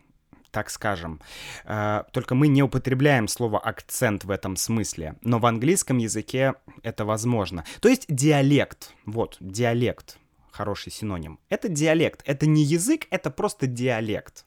так 0.50 0.68
скажем. 0.68 1.22
Э, 1.64 2.02
только 2.12 2.34
мы 2.34 2.48
не 2.48 2.62
употребляем 2.62 3.28
слово 3.28 3.58
акцент 3.58 4.24
в 4.24 4.30
этом 4.30 4.56
смысле, 4.56 5.14
но 5.22 5.38
в 5.38 5.46
английском 5.46 5.96
языке 5.96 6.52
это 6.82 7.06
возможно. 7.06 7.64
То 7.80 7.88
есть 7.88 8.04
диалект, 8.08 8.92
вот, 9.06 9.38
диалект, 9.40 10.18
хороший 10.50 10.92
синоним. 10.92 11.38
Это 11.48 11.70
диалект, 11.70 12.20
это 12.26 12.46
не 12.46 12.62
язык, 12.62 13.06
это 13.10 13.30
просто 13.30 13.66
диалект 13.66 14.44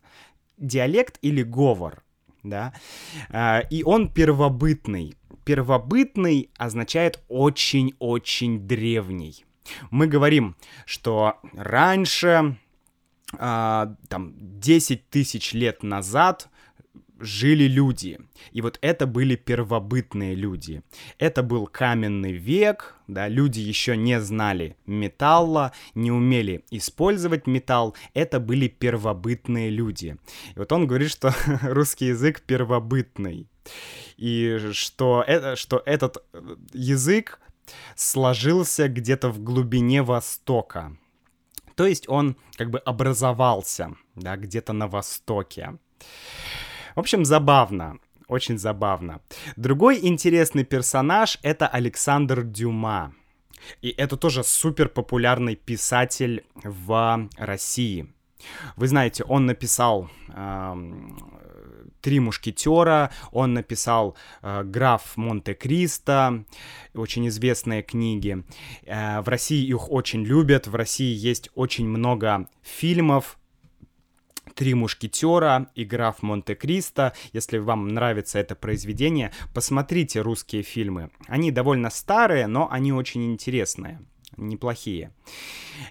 диалект 0.60 1.18
или 1.22 1.44
говор, 1.44 2.04
да, 2.44 2.74
а, 3.30 3.60
и 3.70 3.84
он 3.84 4.12
первобытный. 4.12 5.16
Первобытный 5.46 6.52
означает 6.58 7.24
очень-очень 7.28 8.68
древний. 8.68 9.46
Мы 9.90 10.08
говорим, 10.08 10.56
что 10.86 11.40
раньше, 11.54 12.58
а, 13.38 13.96
там, 14.08 14.34
10 14.38 15.10
тысяч 15.10 15.54
лет 15.54 15.84
назад 15.84 16.50
жили 17.20 17.66
люди. 17.66 18.20
И 18.52 18.62
вот 18.62 18.78
это 18.82 19.06
были 19.08 19.36
первобытные 19.36 20.36
люди. 20.36 20.82
Это 21.18 21.44
был 21.44 21.68
каменный 21.68 22.34
век, 22.34 22.96
да, 23.08 23.28
люди 23.28 23.60
еще 23.60 23.98
не 23.98 24.20
знали 24.20 24.76
металла, 24.86 25.72
не 25.96 26.12
умели 26.12 26.64
использовать 26.72 27.48
металл. 27.48 27.96
Это 28.14 28.40
были 28.40 28.68
первобытные 28.68 29.70
люди. 29.70 30.18
И 30.56 30.60
вот 30.60 30.72
он 30.72 30.88
говорит, 30.88 31.12
что 31.12 31.34
русский 31.62 32.08
язык 32.08 32.42
первобытный. 32.42 33.48
И 34.18 34.58
что, 34.74 35.24
это, 35.26 35.56
что 35.56 35.82
этот 35.86 36.24
язык 36.74 37.40
сложился 37.96 38.88
где-то 38.88 39.30
в 39.30 39.44
глубине 39.44 40.02
Востока. 40.02 40.98
То 41.76 41.86
есть 41.86 42.10
он 42.10 42.36
как 42.58 42.72
бы 42.72 42.80
образовался, 42.80 43.96
да, 44.16 44.36
где-то 44.36 44.74
на 44.74 44.88
Востоке. 44.88 45.78
В 46.96 47.00
общем, 47.00 47.26
забавно. 47.26 48.00
Очень 48.28 48.60
забавно. 48.60 49.22
Другой 49.56 50.00
интересный 50.02 50.64
персонаж— 50.64 51.40
это 51.42 51.68
Александр 51.68 52.44
Дюма. 52.44 53.14
И 53.82 53.90
это 53.90 54.18
тоже 54.18 54.44
супер 54.44 54.88
популярный 54.88 55.56
писатель 55.56 56.46
в 56.64 57.28
России. 57.38 58.08
Вы 58.76 58.88
знаете, 58.88 59.24
он 59.24 59.48
написал 59.48 60.10
э, 60.30 60.76
«Три 62.02 62.20
мушкетера», 62.20 63.12
он 63.32 63.54
написал 63.54 64.16
э, 64.42 64.64
«Граф 64.64 65.18
Монте-Кристо», 65.18 66.46
очень 66.94 67.28
известные 67.28 67.82
книги. 67.82 68.44
Э, 68.86 69.22
в 69.22 69.28
России 69.28 69.68
их 69.68 69.92
очень 69.92 70.24
любят, 70.24 70.68
в 70.68 70.76
России 70.76 71.14
есть 71.14 71.50
очень 71.56 71.88
много 71.88 72.48
фильмов 72.62 73.39
«Три 74.56 74.74
мушкетера» 74.74 75.70
и 75.76 75.84
«Граф 75.84 76.22
Монте-Кристо». 76.22 77.14
Если 77.34 77.58
вам 77.58 77.90
нравится 77.90 78.40
это 78.40 78.56
произведение, 78.56 79.32
посмотрите 79.54 80.22
русские 80.22 80.64
фильмы. 80.64 81.12
Они 81.28 81.52
довольно 81.52 81.90
старые, 81.90 82.48
но 82.48 82.70
они 82.72 82.94
очень 82.94 83.32
интересные, 83.32 84.00
неплохие. 84.38 85.12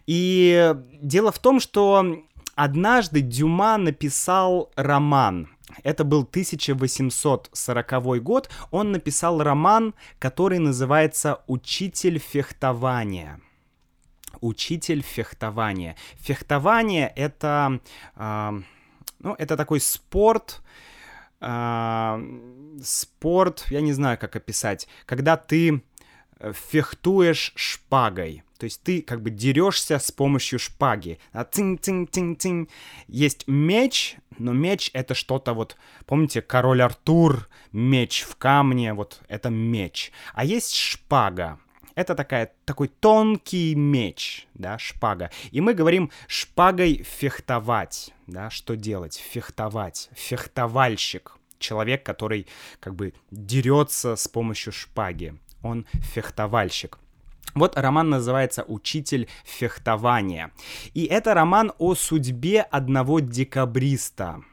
И 0.06 0.74
дело 1.00 1.32
в 1.32 1.38
том, 1.38 1.60
что 1.60 2.24
однажды 2.54 3.20
Дюма 3.20 3.76
написал 3.76 4.70
роман. 4.76 5.48
Это 5.84 6.04
был 6.04 6.22
1840 6.22 8.22
год. 8.22 8.50
Он 8.70 8.92
написал 8.92 9.42
роман, 9.42 9.94
который 10.18 10.58
называется 10.58 11.42
«Учитель 11.46 12.18
фехтования» 12.18 13.40
учитель 14.40 15.02
фехтования. 15.02 15.96
Фехтование 16.16 17.12
это, 17.14 17.80
э, 18.16 18.62
ну, 19.20 19.34
это 19.38 19.56
такой 19.56 19.80
спорт, 19.80 20.62
э, 21.40 22.38
спорт, 22.82 23.66
я 23.70 23.80
не 23.80 23.92
знаю, 23.92 24.18
как 24.18 24.36
описать, 24.36 24.88
когда 25.06 25.36
ты 25.36 25.82
э, 26.40 26.52
фехтуешь 26.52 27.52
шпагой. 27.56 28.42
То 28.58 28.64
есть 28.64 28.82
ты 28.82 29.02
как 29.02 29.22
бы 29.22 29.30
дерешься 29.30 29.98
с 29.98 30.10
помощью 30.10 30.58
шпаги. 30.58 31.20
А 31.32 31.44
тинь 31.44 31.78
Есть 33.06 33.46
меч, 33.46 34.16
но 34.36 34.52
меч 34.52 34.90
это 34.94 35.14
что-то 35.14 35.54
вот... 35.54 35.76
Помните, 36.06 36.42
король 36.42 36.82
Артур, 36.82 37.48
меч 37.72 38.22
в 38.22 38.34
камне, 38.34 38.94
вот 38.94 39.20
это 39.28 39.48
меч. 39.48 40.10
А 40.34 40.44
есть 40.44 40.74
шпага. 40.74 41.60
Это 41.98 42.14
такая, 42.14 42.52
такой 42.64 42.86
тонкий 42.86 43.74
меч, 43.74 44.46
да, 44.54 44.78
шпага. 44.78 45.32
И 45.50 45.60
мы 45.60 45.74
говорим 45.74 46.12
шпагой 46.28 47.02
фехтовать, 47.02 48.14
да, 48.28 48.50
что 48.50 48.76
делать? 48.76 49.16
Фехтовать. 49.16 50.08
Фехтовальщик. 50.14 51.32
Человек, 51.58 52.04
который 52.04 52.46
как 52.78 52.94
бы 52.94 53.14
дерется 53.32 54.14
с 54.14 54.28
помощью 54.28 54.72
шпаги. 54.72 55.34
Он 55.64 55.86
фехтовальщик. 55.94 57.00
Вот 57.56 57.76
роман 57.76 58.10
называется 58.10 58.62
«Учитель 58.68 59.28
фехтования». 59.44 60.52
И 60.94 61.04
это 61.04 61.34
роман 61.34 61.72
о 61.78 61.96
судьбе 61.96 62.60
одного 62.60 63.18
декабриста. 63.18 64.44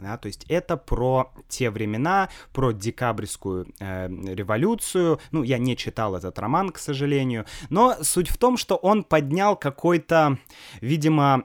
Да, 0.00 0.16
то 0.16 0.26
есть 0.28 0.44
это 0.48 0.76
про 0.76 1.32
те 1.48 1.70
времена, 1.70 2.30
про 2.52 2.72
декабрьскую 2.72 3.66
э, 3.78 4.08
революцию. 4.08 5.20
Ну, 5.30 5.42
я 5.42 5.58
не 5.58 5.76
читал 5.76 6.16
этот 6.16 6.38
роман, 6.38 6.70
к 6.70 6.78
сожалению. 6.78 7.44
Но 7.68 7.96
суть 8.02 8.30
в 8.30 8.38
том, 8.38 8.56
что 8.56 8.76
он 8.76 9.04
поднял 9.04 9.56
какой-то, 9.56 10.38
видимо, 10.80 11.44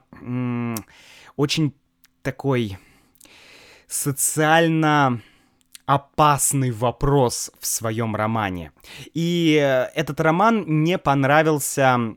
очень 1.35 1.73
такой 2.21 2.77
социально 3.87 5.21
опасный 5.85 6.71
вопрос 6.71 7.51
в 7.59 7.65
своем 7.65 8.15
романе. 8.15 8.71
И 9.13 9.59
э, 9.61 9.91
этот 9.93 10.19
роман 10.19 10.83
не 10.83 10.97
понравился 10.97 12.15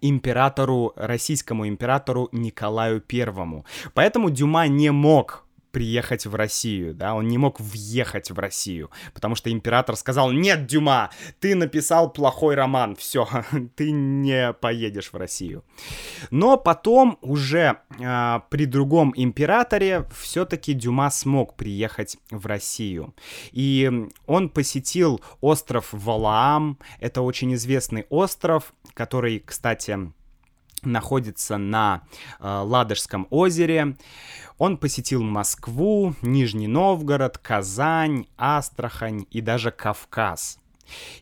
императору, 0.00 0.92
российскому 0.96 1.68
императору 1.68 2.28
Николаю 2.32 3.00
Первому. 3.00 3.64
Поэтому 3.92 4.30
Дюма 4.30 4.66
не 4.68 4.90
мог 4.90 5.43
приехать 5.74 6.24
в 6.24 6.36
Россию, 6.36 6.94
да, 6.94 7.14
он 7.14 7.26
не 7.26 7.36
мог 7.36 7.58
въехать 7.58 8.30
в 8.30 8.38
Россию, 8.38 8.90
потому 9.12 9.34
что 9.34 9.50
император 9.50 9.96
сказал, 9.96 10.30
нет, 10.30 10.66
Дюма, 10.66 11.10
ты 11.40 11.56
написал 11.56 12.12
плохой 12.12 12.54
роман, 12.54 12.94
все, 12.94 13.28
ты 13.76 13.90
не 13.90 14.52
поедешь 14.52 15.12
в 15.12 15.16
Россию. 15.16 15.64
Но 16.30 16.56
потом 16.56 17.18
уже 17.22 17.78
э, 17.98 18.40
при 18.50 18.66
другом 18.66 19.12
императоре 19.16 20.06
все-таки 20.16 20.74
Дюма 20.74 21.10
смог 21.10 21.56
приехать 21.56 22.18
в 22.30 22.46
Россию. 22.46 23.12
И 23.50 23.90
он 24.26 24.50
посетил 24.50 25.20
остров 25.40 25.88
Валаам, 25.90 26.78
это 27.00 27.20
очень 27.22 27.52
известный 27.54 28.06
остров, 28.10 28.72
который, 28.94 29.40
кстати, 29.40 29.98
находится 30.86 31.56
на 31.56 32.02
э, 32.40 32.46
Ладожском 32.46 33.26
озере. 33.30 33.96
Он 34.58 34.76
посетил 34.76 35.22
Москву, 35.22 36.14
Нижний 36.22 36.68
Новгород, 36.68 37.38
Казань, 37.38 38.26
Астрахань 38.36 39.26
и 39.30 39.40
даже 39.40 39.70
Кавказ. 39.70 40.58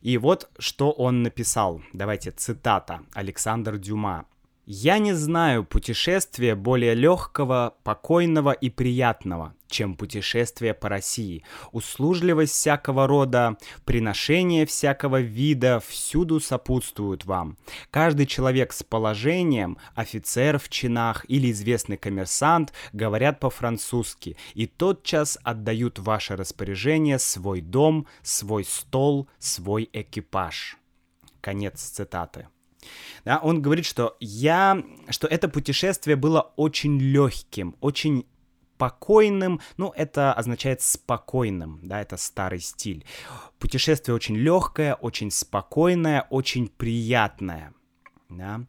И 0.03 0.19
вот 0.19 0.51
что 0.59 0.91
он 0.91 1.23
написал. 1.23 1.81
Давайте 1.93 2.31
цитата. 2.31 3.01
Александр 3.15 3.79
Дюма. 3.79 4.27
Я 4.65 4.99
не 4.99 5.13
знаю 5.13 5.65
путешествия 5.65 6.55
более 6.55 6.95
легкого, 6.95 7.75
покойного 7.83 8.53
и 8.53 8.71
приятного, 8.71 9.57
чем 9.67 9.97
путешествие 9.97 10.73
по 10.73 10.89
России. 10.89 11.43
Услужливость 11.73 12.53
всякого 12.53 13.09
рода, 13.09 13.57
приношение 13.85 14.65
всякого 14.65 15.21
вида 15.21 15.83
всюду 15.85 16.39
сопутствуют 16.39 17.25
вам. 17.25 17.59
Каждый 17.91 18.27
человек 18.27 18.73
с 18.73 18.85
положением, 18.85 19.79
офицер 19.97 20.61
в 20.61 20.69
чинах 20.69 21.25
или 21.29 21.51
известный 21.51 21.97
коммерсант 21.97 22.73
говорят 22.93 23.41
по-французски 23.41 24.37
и 24.55 24.67
тотчас 24.67 25.41
отдают 25.43 25.99
ваше 25.99 26.37
распоряжение 26.37 27.19
свой 27.19 27.63
дом, 27.63 28.07
свой 28.23 28.63
стол, 28.65 29.29
свой 29.41 29.91
экипаж. 29.93 30.77
Конец 31.41 31.81
цитаты. 31.81 32.47
Да, 33.25 33.39
он 33.43 33.63
говорит, 33.63 33.87
что 33.87 34.17
я, 34.21 34.83
что 35.09 35.27
это 35.27 35.49
путешествие 35.49 36.17
было 36.17 36.53
очень 36.57 36.99
легким, 36.99 37.77
очень 37.81 38.27
спокойным, 38.83 39.61
ну, 39.77 39.93
это 39.95 40.33
означает 40.33 40.83
спокойным, 40.83 41.79
да, 41.85 42.01
это 42.01 42.17
старый 42.17 42.59
стиль. 42.59 43.05
Путешествие 43.61 44.13
очень 44.13 44.37
легкое, 44.37 44.95
очень 44.95 45.31
спокойное, 45.31 46.27
очень 46.31 46.67
приятное. 46.67 47.75
Да. 48.29 48.63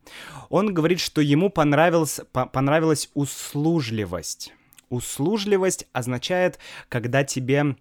Он 0.50 0.72
говорит, 0.72 1.00
что 1.00 1.20
ему 1.20 1.50
понравилась, 1.50 2.22
по 2.32 2.46
понравилась 2.46 3.10
услужливость. 3.16 4.54
Услужливость 4.90 5.88
означает, 5.94 6.60
когда 6.90 7.24
тебе 7.24 7.76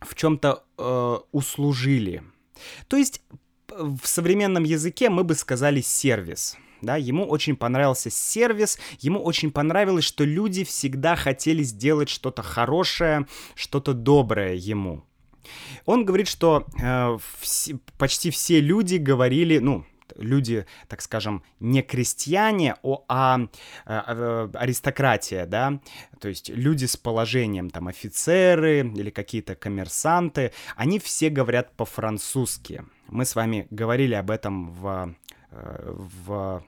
в 0.00 0.14
чем-то 0.14 0.62
э, 0.78 1.18
услужили. 1.32 2.22
То 2.86 2.96
есть 2.96 3.20
в 3.78 4.06
современном 4.06 4.64
языке 4.64 5.10
мы 5.10 5.24
бы 5.24 5.34
сказали 5.34 5.80
сервис. 5.80 6.56
Да, 6.80 6.96
ему 6.96 7.24
очень 7.28 7.54
понравился 7.54 8.10
сервис, 8.10 8.78
ему 8.98 9.22
очень 9.22 9.52
понравилось, 9.52 10.04
что 10.04 10.24
люди 10.24 10.64
всегда 10.64 11.14
хотели 11.14 11.62
сделать 11.62 12.08
что-то 12.08 12.42
хорошее, 12.42 13.26
что-то 13.54 13.92
доброе 13.92 14.54
ему. 14.54 15.04
Он 15.86 16.04
говорит, 16.04 16.26
что 16.26 16.66
э, 16.80 16.82
вс- 17.40 17.78
почти 17.98 18.30
все 18.30 18.60
люди 18.60 18.96
говорили, 18.96 19.58
ну, 19.58 19.84
люди, 20.16 20.66
так 20.88 21.02
скажем, 21.02 21.42
не 21.60 21.82
крестьяне, 21.82 22.76
а, 22.82 22.98
а, 23.08 23.46
а 23.86 24.50
аристократия, 24.54 25.46
да, 25.46 25.80
то 26.20 26.28
есть 26.28 26.48
люди 26.48 26.86
с 26.86 26.96
положением, 26.96 27.70
там, 27.70 27.88
офицеры 27.88 28.80
или 28.80 29.10
какие-то 29.10 29.54
коммерсанты, 29.54 30.52
они 30.76 30.98
все 30.98 31.30
говорят 31.30 31.72
по-французски. 31.76 32.84
Мы 33.08 33.24
с 33.24 33.34
вами 33.34 33.66
говорили 33.70 34.14
об 34.14 34.30
этом 34.30 34.72
в 34.72 35.14
э, 35.50 35.94
в 36.26 36.62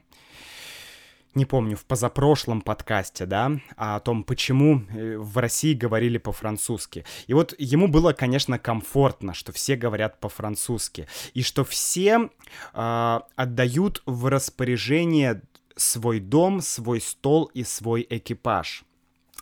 не 1.35 1.45
помню, 1.45 1.75
в 1.75 1.85
позапрошлом 1.85 2.61
подкасте, 2.61 3.25
да, 3.25 3.51
о 3.75 3.99
том, 3.99 4.23
почему 4.23 4.81
э, 4.89 5.17
в 5.17 5.37
России 5.37 5.73
говорили 5.73 6.17
по-французски. 6.17 7.05
И 7.27 7.33
вот 7.33 7.53
ему 7.57 7.87
было, 7.87 8.13
конечно, 8.13 8.57
комфортно, 8.57 9.33
что 9.33 9.51
все 9.51 9.75
говорят 9.75 10.19
по-французски, 10.19 11.07
и 11.33 11.43
что 11.43 11.63
все 11.63 12.29
э, 12.73 13.19
отдают 13.35 14.01
в 14.05 14.27
распоряжение 14.27 15.41
свой 15.75 16.19
дом, 16.19 16.61
свой 16.61 17.01
стол 17.01 17.45
и 17.53 17.63
свой 17.63 18.05
экипаж. 18.09 18.85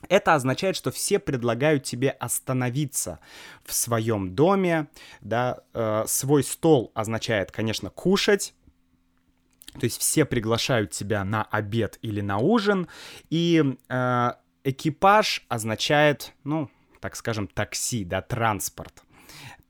Это 0.09 0.33
означает, 0.33 0.75
что 0.75 0.91
все 0.91 1.19
предлагают 1.19 1.83
тебе 1.83 2.09
остановиться 2.09 3.19
в 3.63 3.73
своем 3.73 4.35
доме, 4.35 4.87
да, 5.21 5.59
э, 5.73 6.03
свой 6.07 6.43
стол 6.43 6.91
означает, 6.93 7.51
конечно, 7.51 7.89
кушать, 7.89 8.53
то 9.79 9.85
есть 9.85 9.99
все 9.99 10.25
приглашают 10.25 10.91
тебя 10.91 11.23
на 11.23 11.43
обед 11.43 11.97
или 12.01 12.21
на 12.21 12.37
ужин, 12.37 12.87
и 13.29 13.77
э, 13.89 14.31
экипаж 14.63 15.45
означает, 15.49 16.33
ну, 16.43 16.69
так 16.99 17.15
скажем, 17.15 17.47
такси, 17.47 18.05
да, 18.05 18.21
транспорт. 18.21 19.03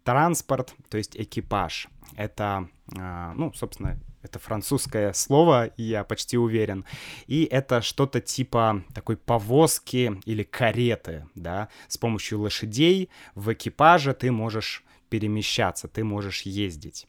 Транспорт, 0.04 0.76
то 0.90 0.98
есть 0.98 1.16
экипаж. 1.16 1.88
Это, 2.16 2.70
э, 2.96 3.32
ну, 3.36 3.54
собственно, 3.54 4.00
это 4.24 4.40
французское 4.40 5.12
слово, 5.14 5.72
я 5.78 6.04
почти 6.04 6.38
уверен. 6.38 6.86
И 7.28 7.44
это 7.44 7.82
что-то 7.82 8.22
типа 8.22 8.84
такой 8.94 9.18
повозки 9.18 10.20
или 10.26 10.44
кареты, 10.44 11.28
да. 11.36 11.70
С 11.88 11.98
помощью 11.98 12.40
лошадей 12.40 13.10
в 13.36 13.52
экипаже 13.52 14.14
ты 14.14 14.32
можешь 14.32 14.84
перемещаться, 15.10 15.88
ты 15.88 16.04
можешь 16.04 16.44
ездить. 16.44 17.06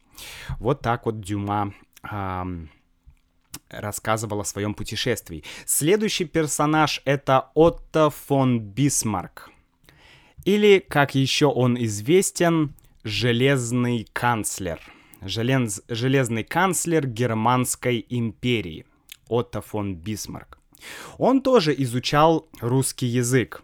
Вот 0.58 0.80
так 0.80 1.06
вот 1.06 1.20
Дюма 1.20 1.72
эм, 2.02 2.70
рассказывал 3.70 4.40
о 4.40 4.44
своем 4.44 4.74
путешествии. 4.74 5.44
Следующий 5.66 6.24
персонаж— 6.24 7.02
это 7.04 7.50
Отто 7.54 8.10
фон 8.10 8.60
Бисмарк. 8.60 9.50
Или, 10.44 10.84
как 10.86 11.14
еще 11.14 11.46
он 11.46 11.82
известен, 11.82 12.74
Железный 13.04 14.08
канцлер— 14.14 14.80
желез, 15.20 15.82
железный 15.88 16.42
канцлер 16.42 17.06
Германской 17.06 18.06
империи 18.08 18.86
Отто 19.28 19.60
фон 19.60 19.94
Бисмарк. 19.94 20.58
Он 21.18 21.42
тоже 21.42 21.74
изучал 21.76 22.48
русский 22.60 23.06
язык. 23.06 23.62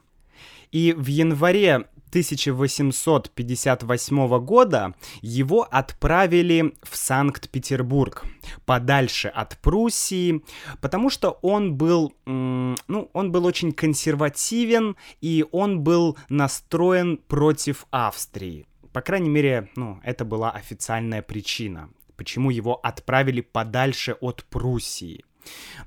И 0.73 0.93
в 0.93 1.07
январе 1.07 1.87
1858 2.11 4.45
года 4.45 4.95
его 5.23 5.67
отправили 5.71 6.75
в 6.83 6.97
Санкт-Петербург, 6.97 8.25
подальше 8.67 9.29
от 9.29 9.57
Пруссии, 9.59 10.43
потому 10.81 11.11
что 11.11 11.39
он 11.43 11.77
был, 11.77 12.13
ну, 12.27 13.11
он 13.13 13.33
был 13.33 13.47
очень 13.47 13.73
консервативен 13.73 14.97
и 15.21 15.45
он 15.53 15.81
был 15.81 16.19
настроен 16.29 17.17
против 17.17 17.87
Австрии. 17.91 18.67
По 18.93 19.03
крайней 19.03 19.31
мере, 19.31 19.69
ну, 19.77 20.01
это 20.03 20.25
была 20.25 20.51
официальная 20.51 21.23
причина, 21.23 21.91
почему 22.17 22.51
его 22.51 22.81
отправили 22.83 23.41
подальше 23.41 24.17
от 24.21 24.45
Пруссии. 24.45 25.25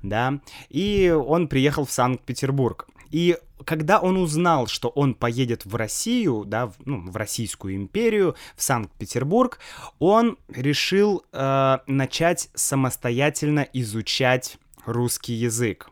Да, 0.02 0.40
и 0.68 1.10
он 1.10 1.48
приехал 1.48 1.84
в 1.84 1.92
Санкт-Петербург. 1.92 2.88
И 3.14 3.38
когда 3.64 4.00
он 4.00 4.16
узнал, 4.16 4.66
что 4.66 4.88
он 4.88 5.14
поедет 5.14 5.64
в 5.64 5.76
Россию, 5.76 6.42
да, 6.44 6.66
в, 6.66 6.74
ну, 6.84 7.08
в 7.08 7.16
Российскую 7.16 7.76
империю, 7.76 8.34
в 8.56 8.62
Санкт-Петербург, 8.64 9.60
он 10.00 10.36
решил 10.48 11.24
э, 11.32 11.78
начать 11.86 12.50
самостоятельно 12.54 13.68
изучать 13.72 14.58
русский 14.84 15.34
язык. 15.34 15.90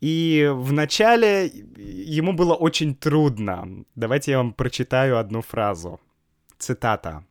И 0.00 0.48
вначале 0.54 1.46
ему 1.76 2.32
было 2.34 2.54
очень 2.54 2.94
трудно. 2.94 3.84
Давайте 3.96 4.30
я 4.30 4.36
вам 4.36 4.52
прочитаю 4.52 5.18
одну 5.18 5.42
фразу. 5.42 6.00
Цитата. 6.56 7.24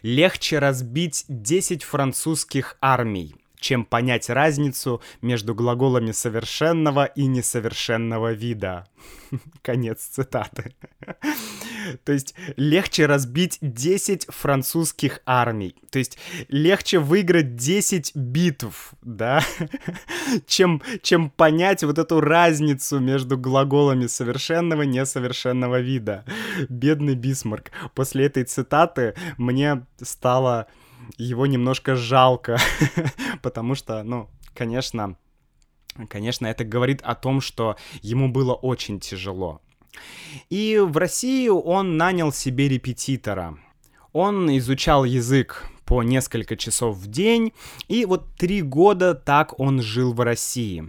«Легче 0.00 0.60
разбить 0.60 1.26
10 1.28 1.84
французских 1.84 2.78
армий, 2.80 3.36
чем 3.58 3.84
понять 3.84 4.30
разницу 4.30 5.02
между 5.22 5.54
глаголами 5.54 6.12
совершенного 6.12 7.04
и 7.06 7.26
несовершенного 7.26 8.32
вида. 8.32 8.86
Конец 9.62 10.02
цитаты. 10.04 10.74
То 12.04 12.12
есть 12.12 12.34
легче 12.56 13.06
разбить 13.06 13.58
10 13.60 14.26
французских 14.28 15.20
армий. 15.26 15.76
То 15.90 15.98
есть 15.98 16.18
легче 16.48 16.98
выиграть 16.98 17.56
10 17.56 18.14
битв, 18.14 18.92
да, 19.02 19.42
чем, 20.46 20.82
чем 21.02 21.30
понять 21.30 21.82
вот 21.82 21.98
эту 21.98 22.20
разницу 22.20 22.98
между 22.98 23.38
глаголами 23.38 24.06
совершенного 24.06 24.82
и 24.82 24.86
несовершенного 24.86 25.80
вида. 25.80 26.24
Бедный 26.68 27.14
Бисмарк. 27.14 27.70
После 27.94 28.26
этой 28.26 28.44
цитаты 28.44 29.14
мне 29.36 29.86
стало 30.00 30.66
его 31.16 31.46
немножко 31.46 31.96
жалко, 31.96 32.58
потому 33.42 33.74
что, 33.74 34.02
ну, 34.02 34.28
конечно, 34.54 35.16
конечно, 36.08 36.46
это 36.46 36.64
говорит 36.64 37.00
о 37.02 37.14
том, 37.14 37.40
что 37.40 37.76
ему 38.02 38.28
было 38.28 38.54
очень 38.54 39.00
тяжело. 39.00 39.60
И 40.50 40.78
в 40.78 40.96
Россию 40.96 41.60
он 41.60 41.96
нанял 41.96 42.32
себе 42.32 42.68
репетитора. 42.68 43.58
Он 44.12 44.56
изучал 44.58 45.04
язык 45.04 45.64
по 45.84 46.02
несколько 46.02 46.56
часов 46.56 46.96
в 46.96 47.06
день, 47.06 47.52
и 47.88 48.04
вот 48.04 48.26
три 48.36 48.62
года 48.62 49.14
так 49.14 49.58
он 49.58 49.80
жил 49.80 50.12
в 50.12 50.20
России. 50.20 50.84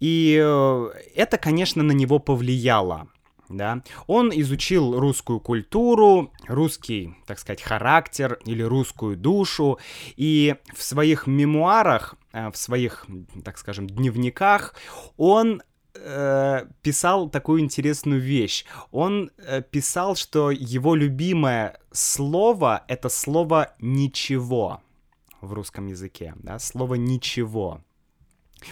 И 0.00 0.38
э, 0.40 0.88
это, 1.14 1.38
конечно, 1.38 1.82
на 1.82 1.92
него 1.92 2.18
повлияло 2.18 3.08
да, 3.48 3.82
он 4.06 4.30
изучил 4.32 4.98
русскую 4.98 5.40
культуру, 5.40 6.32
русский, 6.46 7.14
так 7.26 7.38
сказать, 7.38 7.62
характер 7.62 8.38
или 8.44 8.62
русскую 8.62 9.16
душу, 9.16 9.78
и 10.16 10.56
в 10.74 10.82
своих 10.82 11.26
мемуарах, 11.26 12.16
э, 12.32 12.50
в 12.50 12.56
своих, 12.56 13.06
так 13.44 13.58
скажем, 13.58 13.86
дневниках 13.86 14.74
он 15.16 15.62
э, 15.94 16.66
писал 16.82 17.28
такую 17.28 17.60
интересную 17.60 18.20
вещь. 18.20 18.64
Он 18.90 19.30
э, 19.38 19.62
писал, 19.62 20.16
что 20.16 20.50
его 20.50 20.94
любимое 20.94 21.80
слово— 21.92 22.84
это 22.88 23.08
слово 23.08 23.74
«ничего» 23.80 24.82
в 25.40 25.52
русском 25.52 25.86
языке, 25.86 26.34
да, 26.36 26.58
слово 26.58 26.94
«ничего». 26.94 27.82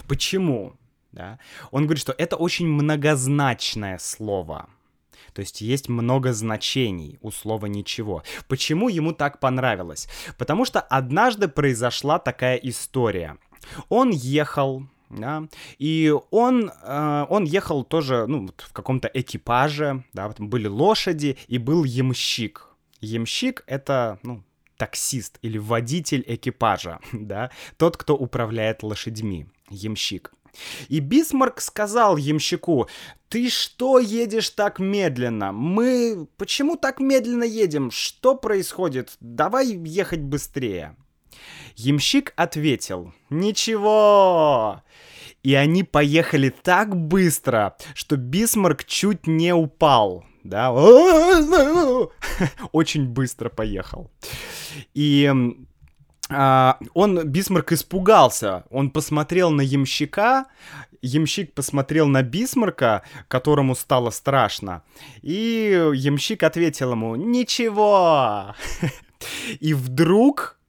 Почему? 0.07 0.75
Да, 1.11 1.39
он 1.71 1.83
говорит, 1.83 2.01
что 2.01 2.13
это 2.17 2.35
очень 2.35 2.67
многозначное 2.67 3.97
слово. 3.97 4.69
То 5.33 5.41
есть 5.41 5.61
есть 5.61 5.87
много 5.87 6.33
значений 6.33 7.19
у 7.21 7.31
слова 7.31 7.67
«ничего». 7.67 8.23
Почему 8.47 8.89
ему 8.89 9.13
так 9.13 9.39
понравилось? 9.39 10.07
Потому 10.37 10.65
что 10.65 10.81
однажды 10.81 11.47
произошла 11.47 12.17
такая 12.17 12.55
история. 12.57 13.37
Он 13.89 14.09
ехал, 14.09 14.83
да, 15.09 15.47
и 15.77 16.13
он, 16.31 16.71
э, 16.83 17.25
он 17.29 17.43
ехал 17.45 17.83
тоже, 17.83 18.25
ну, 18.27 18.49
в 18.57 18.73
каком-то 18.73 19.09
экипаже, 19.13 20.03
да, 20.13 20.29
были 20.37 20.67
лошади, 20.67 21.37
и 21.47 21.57
был 21.57 21.83
ямщик. 21.83 22.69
Ямщик— 22.99 23.63
это, 23.67 24.19
ну, 24.23 24.43
таксист 24.77 25.39
или 25.41 25.57
водитель 25.57 26.23
экипажа, 26.25 26.99
да, 27.11 27.51
тот, 27.77 27.97
кто 27.97 28.15
управляет 28.15 28.83
лошадьми, 28.83 29.47
ямщик. 29.69 30.31
И 30.87 30.99
Бисмарк 30.99 31.61
сказал 31.61 32.17
ямщику, 32.17 32.87
«Ты 33.29 33.49
что 33.49 33.99
едешь 33.99 34.49
так 34.51 34.79
медленно? 34.79 35.51
Мы 35.51 36.27
почему 36.37 36.77
так 36.77 36.99
медленно 36.99 37.43
едем? 37.43 37.91
Что 37.91 38.35
происходит? 38.35 39.15
Давай 39.19 39.67
ехать 39.67 40.21
быстрее». 40.21 40.95
Ямщик 41.75 42.33
ответил, 42.35 43.13
«Ничего». 43.29 44.83
И 45.43 45.53
они 45.53 45.83
поехали 45.83 46.49
так 46.49 46.95
быстро, 46.95 47.77
что 47.93 48.17
Бисмарк 48.17 48.85
чуть 48.85 49.27
не 49.27 49.53
упал. 49.53 50.25
Да, 50.43 50.71
очень 52.71 53.07
быстро 53.07 53.49
поехал. 53.49 54.11
И 54.93 55.31
а, 56.29 56.77
он, 56.93 57.27
Бисмарк, 57.27 57.71
испугался. 57.71 58.65
Он 58.69 58.89
посмотрел 58.91 59.51
на 59.51 59.61
ямщика, 59.61 60.45
ямщик 61.01 61.53
посмотрел 61.53 62.07
на 62.07 62.23
Бисмарка, 62.23 63.03
которому 63.27 63.75
стало 63.75 64.09
страшно, 64.09 64.83
и 65.21 65.91
ямщик 65.93 66.43
ответил 66.43 66.91
ему 66.91 67.15
«Ничего!» 67.15 68.55
И 69.59 69.73
вдруг 69.73 70.59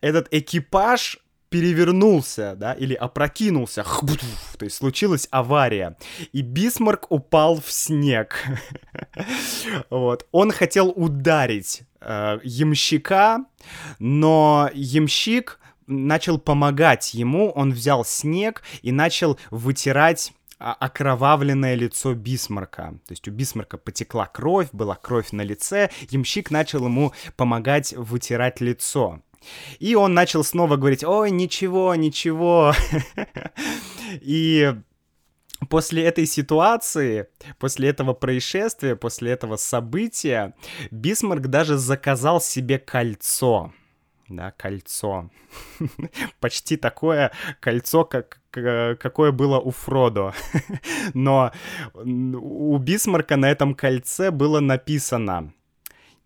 этот 0.00 0.28
экипаж 0.30 1.18
перевернулся, 1.50 2.54
да, 2.56 2.72
или 2.72 2.94
опрокинулся, 2.94 3.84
то 4.58 4.64
есть 4.64 4.76
случилась 4.76 5.28
авария, 5.30 5.96
и 6.32 6.42
Бисмарк 6.42 7.10
упал 7.10 7.60
в 7.60 7.70
снег. 7.70 8.44
вот. 9.90 10.26
Он 10.32 10.50
хотел 10.50 10.88
ударить 10.88 11.82
э, 12.00 12.38
ямщика, 12.42 13.44
но 13.98 14.70
ямщик 14.74 15.60
начал 15.86 16.38
помогать 16.38 17.14
ему, 17.14 17.50
он 17.50 17.72
взял 17.72 18.04
снег 18.04 18.62
и 18.82 18.92
начал 18.92 19.38
вытирать 19.50 20.32
окровавленное 20.58 21.74
лицо 21.74 22.14
Бисмарка. 22.14 22.98
То 23.06 23.12
есть 23.12 23.26
у 23.28 23.30
Бисмарка 23.30 23.78
потекла 23.78 24.26
кровь, 24.26 24.68
была 24.72 24.96
кровь 24.96 25.30
на 25.32 25.42
лице, 25.42 25.90
ямщик 26.10 26.50
начал 26.50 26.84
ему 26.84 27.12
помогать 27.36 27.94
вытирать 27.96 28.60
лицо. 28.60 29.20
И 29.78 29.94
он 29.94 30.14
начал 30.14 30.44
снова 30.44 30.76
говорить, 30.76 31.04
ой, 31.04 31.30
ничего, 31.30 31.94
ничего. 31.94 32.72
И 34.20 34.74
после 35.68 36.04
этой 36.04 36.26
ситуации, 36.26 37.28
после 37.58 37.88
этого 37.88 38.14
происшествия, 38.14 38.96
после 38.96 39.32
этого 39.32 39.56
события, 39.56 40.54
Бисмарк 40.90 41.46
даже 41.48 41.76
заказал 41.76 42.40
себе 42.40 42.78
кольцо. 42.78 43.72
Да, 44.28 44.50
кольцо. 44.50 45.30
Почти 46.40 46.76
такое 46.76 47.32
кольцо, 47.60 48.04
как, 48.04 48.40
какое 48.50 49.32
было 49.32 49.58
у 49.58 49.70
Фродо. 49.70 50.34
Но 51.14 51.50
у 51.94 52.76
Бисмарка 52.76 53.36
на 53.36 53.50
этом 53.50 53.74
кольце 53.74 54.30
было 54.30 54.60
написано 54.60 55.54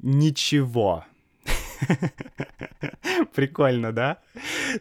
«Ничего». 0.00 1.04
Прикольно, 3.34 3.92
да? 3.92 4.18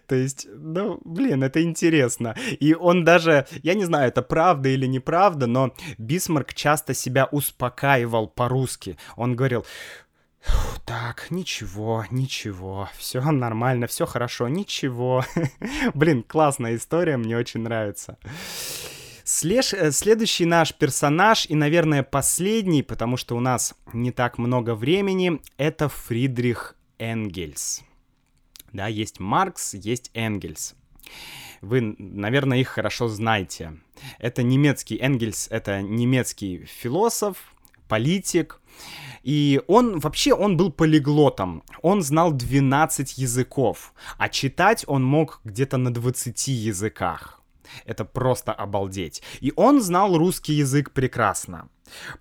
То 0.07 0.15
есть, 0.15 0.47
ну, 0.53 0.99
блин, 1.03 1.43
это 1.43 1.61
интересно. 1.61 2.35
И 2.59 2.73
он 2.73 3.03
даже, 3.03 3.47
я 3.63 3.73
не 3.73 3.85
знаю, 3.85 4.07
это 4.09 4.21
правда 4.21 4.69
или 4.69 4.85
неправда, 4.85 5.47
но 5.47 5.73
Бисмарк 5.97 6.53
часто 6.53 6.93
себя 6.93 7.27
успокаивал 7.31 8.27
по-русски. 8.27 8.97
Он 9.15 9.35
говорил, 9.35 9.65
так, 10.85 11.27
ничего, 11.29 12.05
ничего, 12.09 12.89
все 12.97 13.21
нормально, 13.21 13.87
все 13.87 14.05
хорошо, 14.05 14.47
ничего. 14.47 15.23
Блин, 15.93 16.23
классная 16.23 16.75
история, 16.75 17.17
мне 17.17 17.37
очень 17.37 17.61
нравится. 17.61 18.17
Слеж... 19.23 19.73
Э, 19.73 19.91
следующий 19.91 20.45
наш 20.45 20.73
персонаж 20.73 21.45
и, 21.47 21.55
наверное, 21.55 22.03
последний, 22.03 22.83
потому 22.83 23.17
что 23.17 23.37
у 23.37 23.39
нас 23.39 23.75
не 23.93 24.11
так 24.11 24.37
много 24.37 24.75
времени, 24.75 25.39
это 25.57 25.89
Фридрих 25.89 26.75
Энгельс. 27.01 27.81
Да, 28.71 28.87
есть 28.87 29.19
Маркс, 29.19 29.73
есть 29.73 30.11
Энгельс. 30.13 30.75
Вы, 31.61 31.95
наверное, 31.97 32.59
их 32.59 32.69
хорошо 32.69 33.07
знаете. 33.07 33.73
Это 34.19 34.43
немецкий 34.43 34.97
Энгельс, 34.97 35.47
это 35.51 35.81
немецкий 35.81 36.65
философ, 36.65 37.37
политик. 37.87 38.61
И 39.23 39.61
он 39.67 39.99
вообще, 39.99 40.33
он 40.33 40.57
был 40.57 40.71
полиглотом. 40.71 41.63
Он 41.81 42.01
знал 42.01 42.31
12 42.31 43.17
языков, 43.17 43.93
а 44.17 44.29
читать 44.29 44.85
он 44.87 45.03
мог 45.03 45.41
где-то 45.43 45.77
на 45.77 45.93
20 45.93 46.47
языках. 46.47 47.41
Это 47.85 48.05
просто 48.05 48.53
обалдеть. 48.53 49.21
И 49.41 49.53
он 49.55 49.81
знал 49.81 50.17
русский 50.17 50.53
язык 50.53 50.91
прекрасно. 50.91 51.69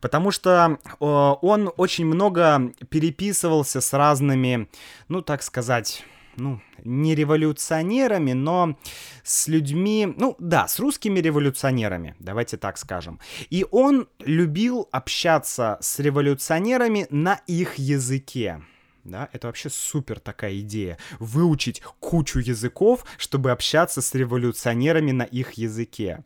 Потому 0.01 0.31
что 0.31 0.79
э, 0.83 1.05
он 1.05 1.73
очень 1.77 2.07
много 2.07 2.73
переписывался 2.89 3.81
с 3.81 3.93
разными, 3.93 4.69
ну, 5.09 5.23
так 5.23 5.43
сказать, 5.43 6.05
ну, 6.37 6.61
не 6.85 7.15
революционерами, 7.15 8.33
но 8.33 8.77
с 9.23 9.49
людьми, 9.49 10.13
ну 10.17 10.37
да, 10.39 10.69
с 10.69 10.79
русскими 10.79 11.21
революционерами, 11.21 12.15
давайте 12.19 12.57
так 12.57 12.79
скажем. 12.79 13.21
И 13.51 13.67
он 13.71 14.09
любил 14.21 14.89
общаться 14.91 15.79
с 15.81 15.99
революционерами 15.99 17.07
на 17.11 17.41
их 17.47 17.75
языке 17.75 18.63
да, 19.05 19.29
это 19.33 19.47
вообще 19.47 19.71
супер 19.71 20.21
такая 20.21 20.61
идея. 20.61 20.99
Выучить 21.19 21.83
кучу 22.01 22.39
языков, 22.39 23.05
чтобы 23.19 23.51
общаться 23.51 24.03
с 24.03 24.15
революционерами 24.15 25.13
на 25.13 25.23
их 25.23 25.53
языке. 25.55 26.25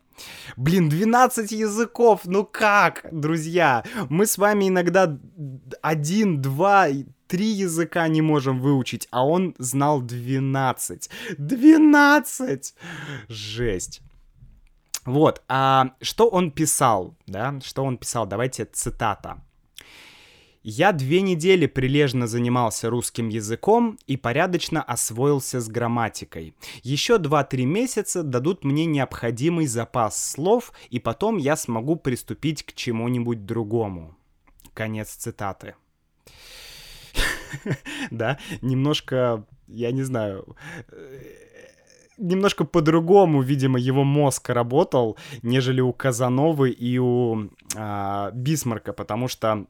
Блин, 0.55 0.89
12 0.89 1.51
языков, 1.51 2.21
ну 2.25 2.45
как, 2.45 3.05
друзья? 3.11 3.83
Мы 4.09 4.25
с 4.25 4.37
вами 4.37 4.69
иногда 4.69 5.17
один, 5.81 6.41
два, 6.41 6.87
три 7.27 7.47
языка 7.47 8.07
не 8.07 8.21
можем 8.21 8.59
выучить, 8.59 9.07
а 9.11 9.25
он 9.25 9.55
знал 9.57 10.01
12. 10.01 11.09
12! 11.37 12.75
Жесть. 13.27 14.01
Вот, 15.05 15.43
а 15.47 15.91
что 16.01 16.27
он 16.27 16.49
писал, 16.49 17.15
да, 17.27 17.59
что 17.63 17.83
он 17.83 17.97
писал, 17.97 18.25
давайте 18.25 18.65
цитата. 18.65 19.44
Я 20.67 20.93
две 20.93 21.21
недели 21.21 21.67
прилежно 21.67 22.25
занимался 22.25 22.89
русским 22.89 23.29
языком 23.29 23.99
и 24.07 24.17
порядочно 24.17 24.81
освоился 24.81 25.61
с 25.61 25.67
грамматикой. 25.67 26.55
Еще 26.81 27.19
два-три 27.19 27.65
месяца 27.65 28.23
дадут 28.23 28.63
мне 28.63 28.87
необходимый 28.87 29.67
запас 29.67 30.31
слов, 30.31 30.73
и 30.89 30.99
потом 30.99 31.37
я 31.37 31.55
смогу 31.55 31.97
приступить 31.97 32.63
к 32.63 32.73
чему-нибудь 32.73 33.45
другому. 33.45 34.17
Конец 34.73 35.11
цитаты. 35.11 35.75
Да, 38.09 38.39
немножко, 38.61 39.45
я 39.67 39.91
не 39.91 40.01
знаю, 40.01 40.57
э, 40.91 41.21
немножко 42.17 42.65
по-другому, 42.65 43.43
видимо, 43.43 43.79
его 43.79 44.03
мозг 44.03 44.49
работал, 44.49 45.15
нежели 45.43 45.81
у 45.81 45.93
Казановы 45.93 46.71
и 46.71 46.97
у 46.97 47.49
а, 47.75 48.31
Бисмарка, 48.31 48.93
потому 48.93 49.27
что 49.27 49.67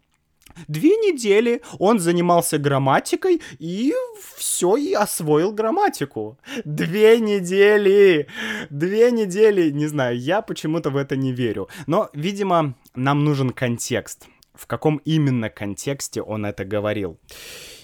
Две 0.68 0.90
недели 0.90 1.62
он 1.80 2.00
занимался 2.00 2.58
грамматикой 2.58 3.42
и 3.60 3.94
все, 4.36 4.78
и 4.78 4.94
освоил 4.94 5.52
грамматику. 5.52 6.38
Две 6.64 7.20
недели! 7.20 8.28
Две 8.70 9.12
недели! 9.12 9.70
Не 9.72 9.88
знаю, 9.88 10.18
я 10.20 10.42
почему-то 10.42 10.90
в 10.90 10.98
это 10.98 11.16
не 11.16 11.32
верю. 11.34 11.68
Но, 11.88 12.10
видимо, 12.14 12.76
нам 12.96 13.24
нужен 13.24 13.52
контекст. 13.52 14.28
В 14.54 14.68
каком 14.68 14.98
именно 15.06 15.50
контексте 15.50 16.22
он 16.22 16.46
это 16.46 16.64
говорил. 16.64 17.20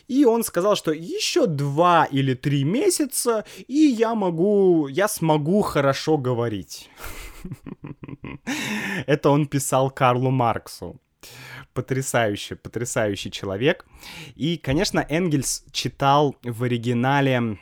И 0.08 0.26
он 0.26 0.44
сказал, 0.44 0.76
что 0.76 0.92
еще 0.92 1.48
два 1.48 2.06
или 2.06 2.34
три 2.34 2.64
месяца, 2.64 3.46
и 3.68 3.78
я 3.78 4.16
могу, 4.16 4.88
я 4.88 5.08
смогу 5.08 5.62
хорошо 5.62 6.18
говорить. 6.18 6.90
Это 9.06 9.30
он 9.30 9.48
писал 9.48 9.90
Карлу 9.90 10.32
Марксу 10.32 11.00
потрясающий, 11.74 12.56
потрясающий 12.56 13.32
человек. 13.32 13.86
И, 14.36 14.58
конечно, 14.58 15.06
Энгельс 15.10 15.64
читал 15.72 16.36
в 16.44 16.64
оригинале 16.64 17.58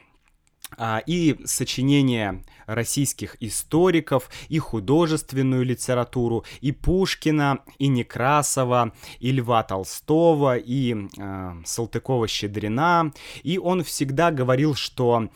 а, 0.77 1.01
и 1.05 1.35
сочинения 1.45 2.43
российских 2.65 3.35
историков, 3.39 4.29
и 4.49 4.59
художественную 4.59 5.63
литературу, 5.65 6.45
и 6.61 6.71
Пушкина, 6.71 7.59
и 7.79 7.87
Некрасова, 7.87 8.93
и 9.19 9.31
Льва 9.31 9.63
Толстого, 9.63 10.57
и 10.57 10.95
э, 11.17 11.53
Салтыкова-Щедрина. 11.65 13.11
И 13.41 13.57
он 13.57 13.83
всегда 13.83 14.29
говорил, 14.31 14.75
что 14.75 15.29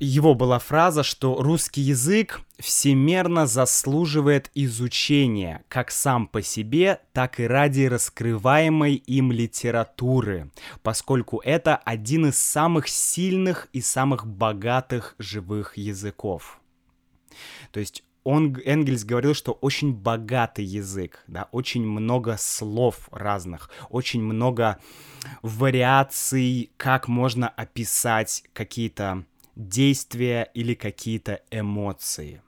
его 0.00 0.34
была 0.34 0.58
фраза, 0.58 1.02
что 1.02 1.42
русский 1.42 1.80
язык 1.80 2.40
всемерно 2.58 3.46
заслуживает 3.46 4.50
изучения, 4.54 5.64
как 5.68 5.90
сам 5.90 6.26
по 6.26 6.42
себе, 6.42 7.00
так 7.12 7.40
и 7.40 7.44
ради 7.44 7.82
раскрываемой 7.82 8.94
им 8.94 9.32
литературы, 9.32 10.50
поскольку 10.82 11.40
это 11.44 11.76
один 11.76 12.26
из 12.26 12.38
самых 12.38 12.88
сильных 12.88 13.68
и 13.72 13.80
самых 13.80 14.26
богатых 14.26 15.14
живых 15.18 15.76
языков. 15.76 16.60
То 17.70 17.80
есть 17.80 18.02
он, 18.26 18.56
Энгельс 18.64 19.04
говорил, 19.04 19.34
что 19.34 19.52
очень 19.52 19.92
богатый 19.92 20.64
язык, 20.64 21.22
да, 21.28 21.48
очень 21.52 21.86
много 21.86 22.36
слов 22.36 23.08
разных, 23.12 23.70
очень 23.88 24.20
много 24.20 24.80
вариаций, 25.42 26.72
как 26.76 27.06
можно 27.06 27.48
описать 27.48 28.42
какие-то 28.52 29.24
действия 29.56 30.50
или 30.54 30.74
какие-то 30.74 31.40
эмоции. 31.50 32.42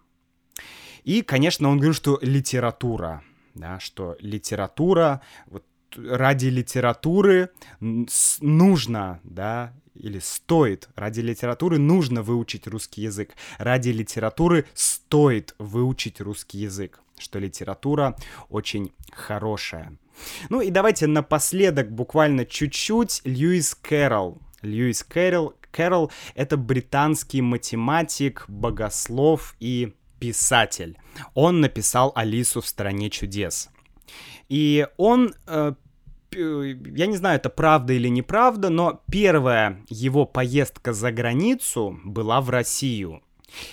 И, 1.04 1.22
конечно, 1.22 1.68
он 1.68 1.78
говорит, 1.78 1.96
что 1.96 2.18
литература, 2.22 3.22
да, 3.54 3.80
что 3.80 4.16
литература, 4.20 5.22
вот 5.46 5.64
ради 5.96 6.46
литературы 6.46 7.50
нужно, 7.80 9.20
да, 9.24 9.72
или 9.94 10.18
стоит, 10.18 10.88
ради 10.94 11.20
литературы 11.20 11.78
нужно 11.78 12.22
выучить 12.22 12.66
русский 12.66 13.02
язык, 13.02 13.34
ради 13.58 13.88
литературы 13.88 14.66
стоит 14.74 15.54
выучить 15.58 16.20
русский 16.20 16.58
язык, 16.58 17.00
что 17.18 17.38
литература 17.38 18.16
очень 18.48 18.92
хорошая. 19.12 19.96
Ну 20.50 20.60
и 20.60 20.70
давайте 20.70 21.06
напоследок 21.06 21.90
буквально 21.90 22.44
чуть-чуть 22.44 23.22
Льюис 23.24 23.74
Кэрролл. 23.74 24.38
Льюис 24.62 25.04
Кэрролл, 25.04 25.54
Кэрролл— 25.70 26.10
это 26.34 26.56
британский 26.56 27.42
математик, 27.42 28.44
богослов 28.48 29.54
и 29.60 29.94
писатель. 30.18 30.98
Он 31.34 31.60
написал 31.60 32.12
«Алису 32.14 32.60
в 32.60 32.66
стране 32.66 33.10
чудес». 33.10 33.68
И 34.48 34.86
он 34.96 35.34
э, 35.46 35.74
я 36.32 37.06
не 37.06 37.16
знаю, 37.16 37.36
это 37.36 37.48
правда 37.48 37.92
или 37.92 38.08
неправда, 38.08 38.70
но 38.70 39.02
первая 39.10 39.84
его 39.88 40.26
поездка 40.26 40.92
за 40.92 41.10
границу 41.12 41.98
была 42.04 42.40
в 42.40 42.50
Россию. 42.50 43.22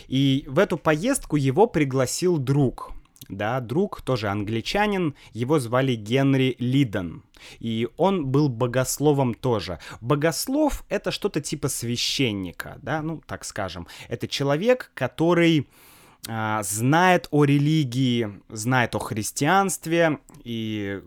И 0.07 0.45
в 0.47 0.59
эту 0.59 0.77
поездку 0.77 1.35
его 1.35 1.67
пригласил 1.67 2.37
друг, 2.37 2.94
да, 3.29 3.59
друг, 3.59 4.01
тоже 4.01 4.29
англичанин, 4.29 5.15
его 5.33 5.59
звали 5.59 5.95
Генри 5.95 6.55
Лидон. 6.59 7.23
И 7.59 7.87
он 7.97 8.27
был 8.27 8.49
богословом 8.49 9.33
тоже. 9.33 9.79
Богослов— 10.01 10.85
это 10.89 11.11
что-то 11.11 11.41
типа 11.41 11.67
священника, 11.67 12.79
да, 12.81 13.01
ну, 13.01 13.21
так 13.25 13.43
скажем. 13.43 13.87
Это 14.09 14.27
человек, 14.27 14.91
который 14.93 15.67
а, 16.27 16.63
знает 16.63 17.27
о 17.31 17.43
религии, 17.43 18.41
знает 18.49 18.95
о 18.95 18.99
христианстве 18.99 20.19
и 20.43 21.01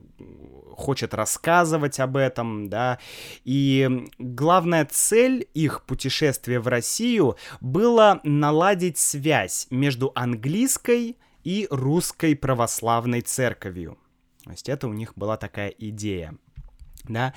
хочет 0.77 1.13
рассказывать 1.13 1.99
об 1.99 2.17
этом, 2.17 2.69
да. 2.69 2.99
И 3.45 4.07
главная 4.19 4.87
цель 4.89 5.49
их 5.55 5.83
путешествия 5.83 6.61
в 6.61 6.69
Россию 6.69 7.37
была 7.61 8.21
наладить 8.23 8.99
связь 8.99 9.67
между 9.71 10.13
английской 10.15 11.17
русской 11.71 12.37
православной 12.37 13.21
церковью. 13.21 13.99
То 14.45 14.51
есть 14.51 14.69
это 14.69 14.89
у 14.89 14.93
них 14.93 15.13
была 15.17 15.37
такая 15.37 15.69
идея. 15.69 16.35
Да. 17.05 17.35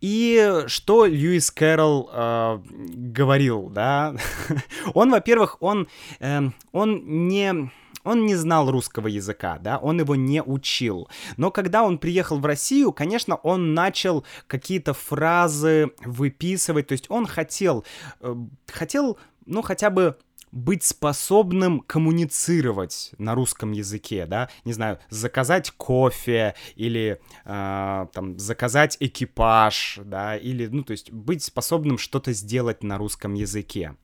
И 0.00 0.64
что 0.66 1.04
Льюис 1.04 1.50
Кэрролл 1.50 2.10
э, 2.12 2.58
говорил, 2.66 3.68
да? 3.68 4.14
он, 4.94 5.10
во-первых, 5.10 5.58
он, 5.60 5.88
э, 6.20 6.50
он 6.72 7.28
не 7.28 7.70
он 8.02 8.24
не 8.24 8.34
знал 8.34 8.70
русского 8.70 9.08
языка, 9.08 9.58
да, 9.58 9.78
он 9.78 10.00
его 10.00 10.16
не 10.16 10.42
учил. 10.42 11.08
Но 11.36 11.50
когда 11.50 11.82
он 11.82 11.98
приехал 11.98 12.38
в 12.38 12.46
Россию, 12.46 12.92
конечно, 12.92 13.36
он 13.36 13.74
начал 13.74 14.24
какие-то 14.46 14.94
фразы 14.94 15.90
выписывать, 16.04 16.86
то 16.86 16.92
есть 16.92 17.10
он 17.10 17.26
хотел, 17.26 17.84
э, 18.20 18.34
хотел, 18.68 19.18
ну, 19.44 19.62
хотя 19.62 19.90
бы 19.90 20.16
быть 20.52 20.84
способным 20.84 21.80
коммуницировать 21.80 23.12
на 23.18 23.34
русском 23.34 23.72
языке, 23.72 24.26
да, 24.26 24.48
не 24.64 24.72
знаю, 24.72 24.98
заказать 25.08 25.70
кофе 25.72 26.54
или 26.74 27.20
э, 27.44 28.06
там 28.12 28.38
заказать 28.38 28.96
экипаж, 29.00 30.00
да, 30.04 30.36
или, 30.36 30.66
ну, 30.66 30.82
то 30.82 30.92
есть 30.92 31.12
быть 31.12 31.42
способным 31.42 31.98
что-то 31.98 32.32
сделать 32.32 32.82
на 32.82 32.98
русском 32.98 33.34
языке. 33.34 33.96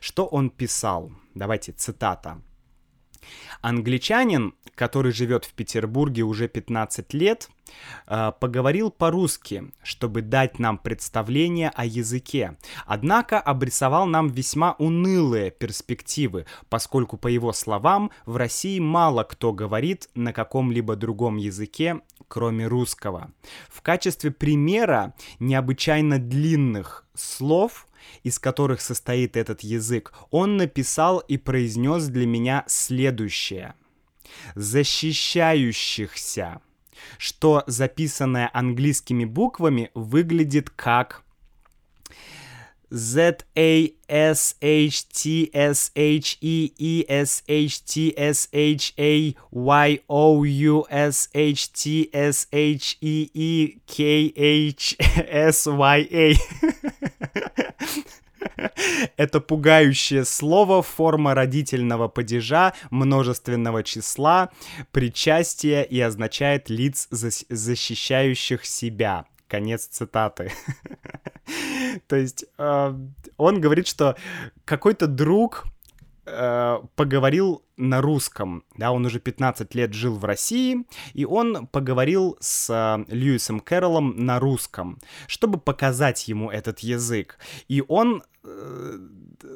Что 0.00 0.26
он 0.26 0.50
писал? 0.50 1.12
Давайте 1.34 1.72
цитата. 1.72 2.40
Англичанин, 3.60 4.54
который 4.74 5.12
живет 5.12 5.44
в 5.44 5.52
Петербурге 5.52 6.22
уже 6.22 6.48
15 6.48 7.14
лет, 7.14 7.48
э, 8.06 8.32
поговорил 8.40 8.90
по-русски, 8.90 9.72
чтобы 9.82 10.22
дать 10.22 10.58
нам 10.58 10.78
представление 10.78 11.70
о 11.74 11.84
языке. 11.84 12.56
Однако 12.86 13.40
обрисовал 13.40 14.06
нам 14.06 14.28
весьма 14.28 14.72
унылые 14.78 15.50
перспективы, 15.50 16.46
поскольку, 16.68 17.16
по 17.16 17.28
его 17.28 17.52
словам, 17.52 18.10
в 18.26 18.36
России 18.36 18.78
мало 18.78 19.24
кто 19.24 19.52
говорит 19.52 20.08
на 20.14 20.32
каком-либо 20.32 20.96
другом 20.96 21.36
языке, 21.36 22.00
кроме 22.32 22.66
русского. 22.66 23.30
В 23.68 23.82
качестве 23.82 24.30
примера 24.30 25.12
необычайно 25.38 26.18
длинных 26.18 27.04
слов– 27.14 27.86
из 28.24 28.38
которых 28.38 28.80
состоит 28.80 29.36
этот 29.36 29.60
язык, 29.60 30.12
он 30.30 30.56
написал 30.56 31.20
и 31.20 31.36
произнес 31.36 32.06
для 32.06 32.26
меня 32.26 32.64
следующее. 32.66 33.74
«Защищающихся», 34.56 36.60
что 37.16 37.62
записанное 37.68 38.50
английскими 38.52 39.24
буквами 39.24 39.92
выглядит 39.94 40.68
как 40.70 41.22
Z 42.92 43.46
A 43.56 43.94
S 44.06 44.54
H 44.60 45.04
T 45.08 45.50
S 45.54 45.90
H 45.94 46.36
E 46.42 46.72
E 46.76 47.06
E. 56.00 56.36
Это 59.16 59.40
пугающее 59.40 60.26
слово, 60.26 60.82
форма 60.82 61.34
родительного 61.34 62.08
падежа, 62.08 62.74
множественного 62.90 63.82
числа, 63.82 64.50
причастия 64.90 65.82
и 65.82 65.98
означает 65.98 66.68
лиц, 66.68 67.08
защищающих 67.10 68.66
себя. 68.66 69.24
Конец 69.52 69.84
цитаты. 69.84 70.50
То 72.06 72.16
есть 72.16 72.46
э, 72.56 72.94
он 73.36 73.60
говорит, 73.60 73.86
что 73.86 74.16
какой-то 74.64 75.06
друг 75.06 75.66
э, 76.24 76.78
поговорил 76.96 77.62
на 77.76 78.00
русском, 78.00 78.64
да, 78.78 78.92
он 78.92 79.04
уже 79.04 79.20
15 79.20 79.74
лет 79.74 79.92
жил 79.92 80.16
в 80.16 80.24
России, 80.24 80.86
и 81.12 81.26
он 81.26 81.66
поговорил 81.66 82.38
с 82.40 82.70
э, 82.70 83.04
Льюисом 83.14 83.60
Кэрроллом 83.60 84.24
на 84.24 84.40
русском, 84.40 84.98
чтобы 85.26 85.58
показать 85.58 86.28
ему 86.28 86.50
этот 86.50 86.78
язык. 86.78 87.36
И 87.68 87.84
он 87.86 88.22
Э, 88.44 88.98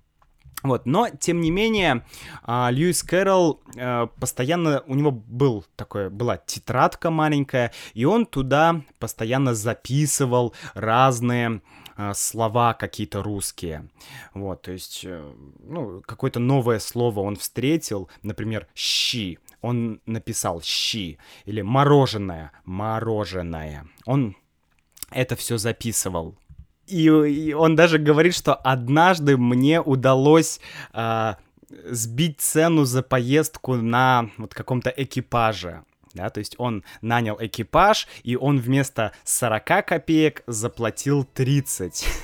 Вот, 0.65 0.87
но, 0.87 1.09
тем 1.09 1.41
не 1.41 1.51
менее, 1.51 2.03
а, 2.41 2.69
Льюис 2.71 3.03
Кэрролл 3.03 3.61
э, 3.75 4.07
постоянно, 4.19 4.83
у 4.87 4.95
него 4.95 5.11
был 5.11 5.63
такое, 5.75 6.09
была 6.09 6.37
тетрадка 6.37 7.11
маленькая, 7.11 7.71
и 7.93 8.05
он 8.05 8.25
туда 8.25 8.81
постоянно 8.97 9.53
записывал 9.53 10.55
разные 10.73 11.61
э, 11.97 12.13
слова 12.15 12.73
какие-то 12.73 13.21
русские. 13.21 13.89
Вот, 14.33 14.63
то 14.63 14.71
есть, 14.71 15.01
э, 15.05 15.33
ну, 15.59 16.01
какое-то 16.03 16.39
новое 16.39 16.79
слово 16.79 17.19
он 17.19 17.35
встретил, 17.35 18.09
например, 18.23 18.67
«щи», 18.73 19.37
он 19.61 20.01
написал 20.07 20.63
«щи», 20.63 21.19
или 21.45 21.61
«мороженое», 21.61 22.51
«мороженое». 22.65 23.87
Он 24.05 24.35
это 25.11 25.35
все 25.35 25.57
записывал. 25.57 26.35
И, 26.87 27.05
и 27.05 27.53
он 27.53 27.75
даже 27.75 27.97
говорит, 27.97 28.35
что 28.35 28.53
однажды 28.53 29.37
мне 29.37 29.81
удалось 29.81 30.59
э, 30.93 31.33
сбить 31.69 32.41
цену 32.41 32.85
за 32.85 33.01
поездку 33.01 33.75
на 33.75 34.29
вот 34.37 34.53
каком-то 34.53 34.93
экипаже. 34.95 35.83
Да, 36.13 36.29
то 36.29 36.39
есть 36.39 36.55
он 36.57 36.83
нанял 37.01 37.35
экипаж, 37.39 38.07
и 38.23 38.37
он 38.37 38.59
вместо 38.59 39.11
40 39.25 39.85
копеек 39.85 40.43
заплатил 40.47 41.25
30. 41.25 42.07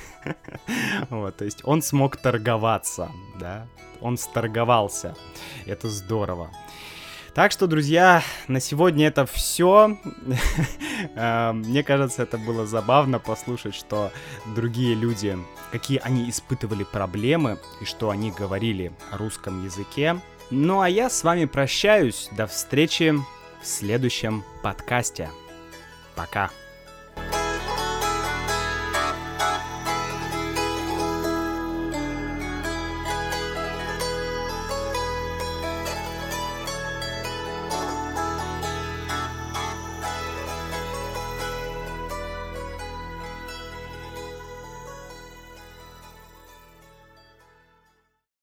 Вот, 1.09 1.38
то 1.38 1.45
есть 1.45 1.62
он 1.64 1.82
смог 1.82 2.16
торговаться, 2.16 3.09
да, 3.39 3.66
он 4.01 4.18
сторговался. 4.18 5.16
Это 5.66 5.89
здорово. 5.89 6.51
Так 7.34 7.54
что, 7.54 7.66
друзья, 7.66 8.24
на 8.48 8.60
сегодня 8.60 9.08
это 9.08 9.26
все. 9.26 9.98
Э, 11.16 11.52
мне 11.52 11.82
кажется, 11.84 12.22
это 12.22 12.38
было 12.38 12.68
забавно 12.68 13.18
послушать, 13.18 13.74
что 13.74 14.12
другие 14.56 14.94
люди, 14.94 15.36
какие 15.72 15.98
они 15.98 16.30
испытывали 16.30 16.84
проблемы 16.84 17.58
и 17.82 17.86
что 17.86 18.12
они 18.12 18.30
говорили 18.30 18.92
о 19.12 19.18
русском 19.18 19.66
языке. 19.66 20.20
Ну 20.52 20.80
а 20.80 20.88
я 20.88 21.10
с 21.10 21.24
вами 21.24 21.46
прощаюсь. 21.46 22.30
До 22.38 22.46
встречи 22.46 23.16
в 23.64 23.66
следующем 23.66 24.44
подкасте. 24.62 25.32
Пока. 26.16 26.52